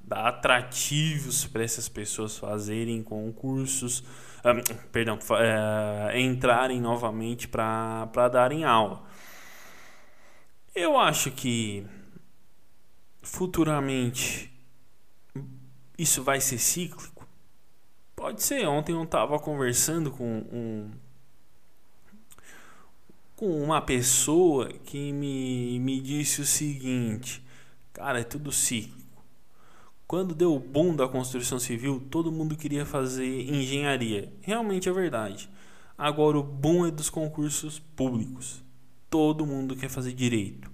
dar 0.04 0.30
atrativos 0.30 1.46
para 1.46 1.64
essas 1.64 1.88
pessoas 1.88 2.36
fazerem 2.36 3.04
concursos, 3.04 4.04
perdão, 4.92 5.20
é, 5.38 6.20
entrarem 6.20 6.82
novamente 6.82 7.48
para 7.48 8.28
darem 8.32 8.64
aula. 8.64 9.04
Eu 10.74 10.98
acho 10.98 11.30
que 11.30 11.86
futuramente 13.22 14.52
isso 15.98 16.24
vai 16.24 16.42
ser 16.42 16.58
cíclico? 16.58 17.28
Pode 18.16 18.42
ser. 18.42 18.68
Ontem 18.68 18.94
eu 18.94 19.04
estava 19.04 19.38
conversando 19.40 20.12
com 20.12 20.40
um 20.52 20.92
com 23.36 23.64
uma 23.64 23.82
pessoa 23.82 24.70
que 24.70 25.12
me, 25.12 25.80
me 25.80 26.00
disse 26.00 26.42
o 26.42 26.46
seguinte: 26.46 27.44
Cara, 27.94 28.20
é 28.20 28.24
tudo 28.24 28.52
cíclico. 28.52 29.00
Quando 30.08 30.36
deu 30.36 30.56
o 30.56 30.60
boom 30.60 30.96
da 30.96 31.08
construção 31.08 31.60
civil, 31.60 32.02
todo 32.10 32.32
mundo 32.32 32.56
queria 32.56 32.86
fazer 32.86 33.50
engenharia. 33.50 34.32
Realmente 34.42 34.90
é 34.90 34.92
verdade. 34.92 35.50
Agora 35.98 36.38
o 36.38 36.44
boom 36.44 36.86
é 36.86 36.92
dos 36.92 37.10
concursos 37.10 37.80
públicos. 37.96 38.64
Todo 39.10 39.46
mundo 39.46 39.76
quer 39.76 39.90
fazer 39.90 40.14
direito 40.14 40.71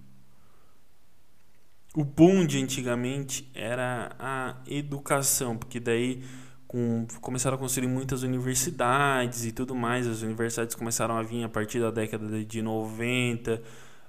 o 1.98 2.04
boom 2.04 2.46
de 2.46 2.62
antigamente 2.62 3.50
era 3.56 4.16
a 4.20 4.58
educação, 4.68 5.58
porque 5.58 5.80
daí 5.80 6.24
com, 6.68 7.08
começaram 7.22 7.56
a 7.56 7.60
construir 7.60 7.88
muitas 7.88 8.22
universidades 8.22 9.46
e 9.46 9.52
tudo 9.52 9.74
mais. 9.74 10.06
As 10.06 10.22
universidades 10.22 10.76
começaram 10.76 11.18
a 11.18 11.24
vir 11.24 11.44
a 11.44 11.50
partir 11.50 11.80
da 11.80 11.90
década 11.90 12.46
de 12.46 12.62
90, 12.62 13.64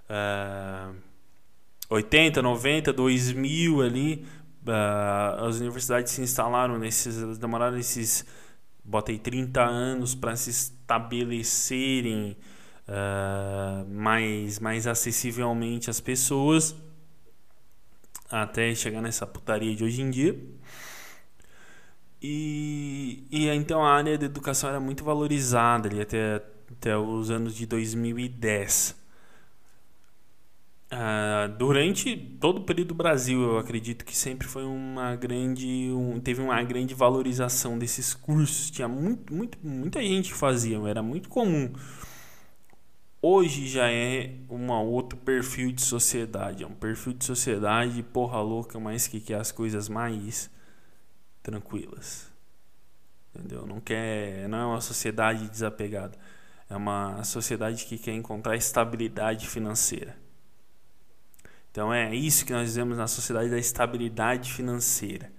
uh, 0.05 0.95
80, 1.89 2.43
90, 2.43 2.93
2000 2.93 3.81
ali. 3.81 4.27
Uh, 4.67 5.47
as 5.47 5.59
universidades 5.59 6.13
se 6.13 6.21
instalaram 6.21 6.79
nesses, 6.79 7.39
demoraram 7.39 7.79
esses, 7.79 8.23
botei 8.85 9.19
30 9.19 9.63
anos 9.65 10.15
para 10.15 10.37
se 10.37 10.51
estabelecerem 10.51 12.37
uh, 12.87 13.91
mais, 13.91 14.59
mais 14.59 14.87
acessivelmente 14.87 15.89
às 15.89 16.01
pessoas 16.01 16.77
até 18.31 18.75
chegar 18.75 19.01
nessa 19.01 19.27
putaria 19.27 19.75
de 19.75 19.85
hoje 19.85 20.03
em 20.03 20.11
dia. 20.11 20.39
E, 22.21 23.25
e 23.31 23.49
então 23.49 23.85
a 23.85 23.95
área 23.95 24.19
da 24.19 24.27
educação 24.27 24.69
era 24.69 24.81
muito 24.81 25.05
valorizada 25.05 25.89
ali 25.89 26.01
até, 26.01 26.43
até 26.71 26.97
os 26.97 27.31
anos 27.31 27.55
de 27.55 27.65
2010. 27.67 28.97
Uh, 30.91 30.95
ah, 30.95 31.47
durante 31.59 32.17
todo 32.41 32.59
o 32.59 32.65
período 32.65 32.89
do 32.89 32.95
Brasil, 32.95 33.41
eu 33.43 33.59
acredito 33.59 34.05
que 34.05 34.17
sempre 34.17 34.49
foi 34.49 34.65
uma 34.65 35.15
grande, 35.17 35.91
um, 35.93 36.19
teve 36.19 36.41
uma 36.41 36.63
grande 36.63 36.95
valorização 36.95 37.79
desses 37.79 38.15
cursos. 38.15 38.71
Tinha 38.71 38.89
muito, 38.89 39.33
muito, 39.33 39.59
muita 39.63 40.01
gente 40.03 40.33
que 40.33 40.39
fazia, 40.39 40.79
era 40.89 41.03
muito 41.03 41.29
comum 41.29 41.73
hoje 43.21 43.67
já 43.67 43.91
é 43.91 44.35
um 44.49 44.71
outro 44.71 45.19
perfil 45.19 45.73
de 45.73 45.83
sociedade. 45.83 46.65
É 46.65 46.67
um 46.67 46.75
perfil 46.75 47.13
de 47.13 47.25
sociedade 47.25 48.03
porra 48.03 48.41
louca, 48.41 48.79
mas 48.79 49.07
que 49.07 49.21
quer 49.21 49.41
as 49.41 49.53
coisas 49.53 49.89
mais 49.89 50.51
tranquilas. 51.43 52.31
Entendeu? 53.35 53.67
Não 53.67 53.81
quer, 53.81 54.49
não 54.49 54.59
é 54.59 54.67
uma 54.67 54.81
sociedade 54.81 55.49
desapegada. 55.49 56.19
É 56.69 56.77
uma 56.77 57.23
sociedade 57.25 57.85
que 57.87 57.99
quer 57.99 58.13
encontrar 58.13 58.57
estabilidade 58.57 59.49
financeira. 59.49 60.17
Então 61.71 61.93
é 61.93 62.15
isso 62.15 62.45
que 62.45 62.53
nós 62.53 62.75
vemos 62.75 62.99
na 62.99 63.07
sociedade 63.07 63.49
da 63.49 63.59
estabilidade 63.59 64.53
financeira. 64.53 65.31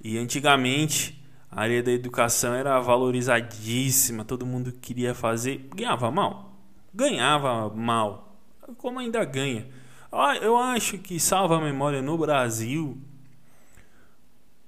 E 0.00 0.16
antigamente 0.16 1.22
a 1.50 1.62
área 1.62 1.82
da 1.82 1.90
educação 1.90 2.54
era 2.54 2.78
valorizadíssima, 2.80 4.24
todo 4.24 4.46
mundo 4.46 4.72
queria 4.72 5.14
fazer, 5.14 5.68
ganhava 5.74 6.10
mal, 6.10 6.52
ganhava 6.92 7.68
mal, 7.74 8.38
como 8.76 8.98
ainda 8.98 9.24
ganha. 9.24 9.66
Ah, 10.10 10.36
eu 10.36 10.56
acho 10.56 10.98
que, 10.98 11.20
salva 11.20 11.56
a 11.56 11.60
memória, 11.60 12.00
no 12.00 12.16
Brasil, 12.16 12.98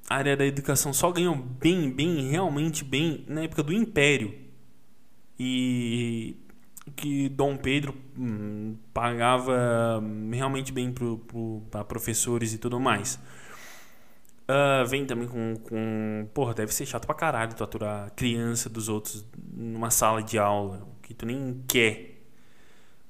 a 0.09 0.17
área 0.17 0.37
da 0.37 0.45
educação 0.45 0.93
só 0.93 1.13
ganhou 1.13 1.37
bem, 1.37 1.91
bem, 1.91 2.31
realmente 2.31 2.85
bem 2.85 3.25
na 3.29 3.43
época 3.43 3.63
do 3.63 3.73
Império. 3.73 4.35
E 5.39 6.37
que 6.97 7.29
Dom 7.29 7.57
Pedro 7.57 7.95
hum, 8.19 8.77
pagava 8.93 10.03
realmente 10.33 10.73
bem 10.73 10.93
para 11.71 11.85
professores 11.85 12.53
e 12.53 12.59
tudo 12.59 12.81
mais. 12.81 13.19
Uh, 14.51 14.85
vem 14.85 15.07
também 15.07 15.29
com, 15.29 15.55
com. 15.63 16.29
Porra, 16.35 16.53
deve 16.53 16.75
ser 16.75 16.85
chato 16.85 17.07
pra 17.07 17.15
caralho 17.15 17.55
tu 17.55 17.63
aturar 17.63 18.11
criança 18.17 18.69
dos 18.69 18.89
outros 18.89 19.25
numa 19.53 19.91
sala 19.91 20.21
de 20.21 20.41
aula 20.41 20.89
que 21.03 21.15
tu 21.15 21.25
nem 21.25 21.63
quer. 21.69 22.21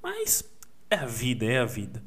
Mas 0.03 0.44
é 0.90 0.96
a 0.96 1.07
vida, 1.07 1.46
é 1.46 1.61
a 1.61 1.64
vida. 1.64 2.03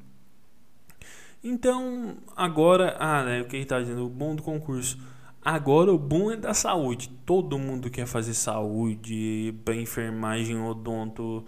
Então, 1.43 2.17
agora. 2.35 2.95
Ah, 2.99 3.23
né, 3.23 3.41
o 3.41 3.45
que 3.45 3.55
ele 3.55 3.65
tá 3.65 3.79
dizendo? 3.79 4.05
O 4.05 4.09
bom 4.09 4.35
do 4.35 4.43
concurso. 4.43 4.99
Agora 5.43 5.91
o 5.91 5.97
bom 5.97 6.31
é 6.31 6.37
da 6.37 6.53
saúde. 6.53 7.09
Todo 7.25 7.57
mundo 7.57 7.89
quer 7.89 8.05
fazer 8.05 8.35
saúde, 8.35 9.55
enfermagem, 9.75 10.61
odonto, 10.61 11.43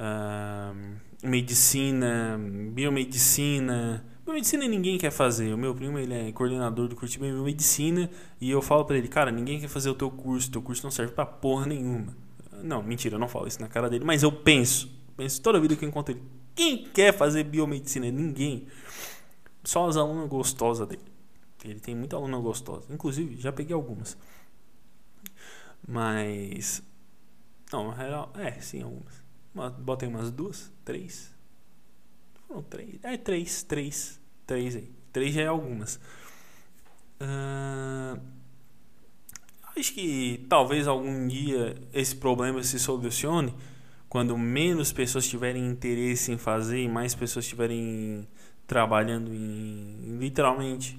uh, 0.00 0.98
medicina, 1.22 2.36
biomedicina 2.72 4.04
Biomedicina 4.28 4.68
ninguém 4.68 4.98
quer 4.98 5.10
fazer. 5.10 5.54
O 5.54 5.56
meu 5.56 5.74
primo 5.74 5.98
ele 5.98 6.12
é 6.12 6.30
coordenador 6.32 6.86
do 6.86 6.94
curso 6.94 7.14
de 7.14 7.18
biomedicina 7.18 8.10
e 8.38 8.50
eu 8.50 8.60
falo 8.60 8.84
para 8.84 8.98
ele, 8.98 9.08
cara, 9.08 9.30
ninguém 9.30 9.58
quer 9.58 9.68
fazer 9.68 9.88
o 9.88 9.94
teu 9.94 10.10
curso, 10.10 10.50
teu 10.50 10.60
curso 10.60 10.84
não 10.84 10.90
serve 10.90 11.14
para 11.14 11.24
porra 11.24 11.64
nenhuma. 11.64 12.14
Não, 12.62 12.82
mentira, 12.82 13.14
eu 13.14 13.18
não 13.18 13.26
falo 13.26 13.48
isso 13.48 13.58
na 13.58 13.68
cara 13.68 13.88
dele, 13.88 14.04
mas 14.04 14.22
eu 14.22 14.30
penso, 14.30 14.90
penso 15.16 15.40
toda 15.40 15.58
vida 15.58 15.74
que 15.74 15.82
eu 15.82 15.88
encontro 15.88 16.12
ele. 16.12 16.22
Quem 16.54 16.84
quer 16.84 17.16
fazer 17.16 17.42
biomedicina? 17.44 18.10
Ninguém. 18.10 18.66
Só 19.64 19.88
as 19.88 19.96
alunas 19.96 20.28
gostosas 20.28 20.86
dele. 20.86 21.00
Ele 21.64 21.80
tem 21.80 21.94
muita 21.94 22.16
aluna 22.16 22.36
gostosa. 22.36 22.86
Inclusive, 22.92 23.36
já 23.36 23.50
peguei 23.50 23.74
algumas. 23.74 24.14
Mas. 25.86 26.82
Não, 27.72 27.94
é, 28.38 28.60
sim, 28.60 28.82
algumas. 28.82 29.22
Botei 29.78 30.06
umas 30.06 30.30
duas, 30.30 30.70
três. 30.84 31.37
Foram 32.48 32.62
três. 32.62 32.98
É, 33.04 33.16
três, 33.18 33.62
três. 33.62 34.20
Três 34.46 34.74
aí. 34.74 34.90
Três 35.12 35.34
já 35.34 35.42
é 35.42 35.46
algumas. 35.46 36.00
Uh, 37.20 38.18
acho 39.76 39.92
que 39.92 40.46
talvez 40.48 40.88
algum 40.88 41.28
dia 41.28 41.76
esse 41.92 42.16
problema 42.16 42.62
se 42.62 42.78
solucione 42.78 43.54
quando 44.08 44.36
menos 44.38 44.92
pessoas 44.92 45.28
tiverem 45.28 45.66
interesse 45.66 46.32
em 46.32 46.38
fazer 46.38 46.82
e 46.82 46.88
mais 46.88 47.14
pessoas 47.14 47.44
estiverem 47.44 48.26
trabalhando 48.66 49.32
em 49.34 50.16
literalmente 50.18 50.98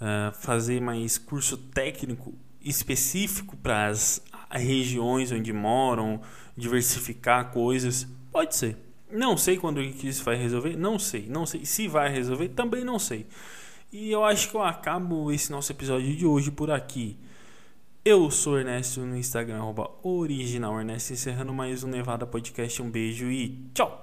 uh, 0.00 0.32
fazer 0.34 0.80
mais 0.80 1.16
curso 1.16 1.56
técnico 1.56 2.34
específico 2.60 3.56
para 3.56 3.86
as 3.86 4.22
regiões 4.50 5.32
onde 5.32 5.52
moram, 5.52 6.20
diversificar 6.56 7.50
coisas. 7.50 8.06
Pode 8.30 8.54
ser. 8.56 8.76
Não 9.14 9.36
sei 9.36 9.56
quando 9.56 9.80
isso 9.80 10.24
vai 10.24 10.34
resolver, 10.34 10.76
não 10.76 10.98
sei, 10.98 11.26
não 11.28 11.46
sei 11.46 11.64
se 11.64 11.86
vai 11.86 12.08
resolver, 12.10 12.48
também 12.48 12.84
não 12.84 12.98
sei. 12.98 13.26
E 13.92 14.10
eu 14.10 14.24
acho 14.24 14.50
que 14.50 14.56
eu 14.56 14.62
acabo 14.62 15.30
esse 15.30 15.52
nosso 15.52 15.70
episódio 15.70 16.16
de 16.16 16.26
hoje 16.26 16.50
por 16.50 16.68
aqui. 16.68 17.16
Eu 18.04 18.28
sou 18.28 18.58
Ernesto 18.58 19.00
no 19.02 19.16
Instagram, 19.16 19.62
original 20.02 20.80
Ernesto, 20.80 21.12
encerrando 21.12 21.54
mais 21.54 21.84
um 21.84 21.88
Nevada 21.88 22.26
Podcast. 22.26 22.82
Um 22.82 22.90
beijo 22.90 23.30
e 23.30 23.70
tchau! 23.72 24.02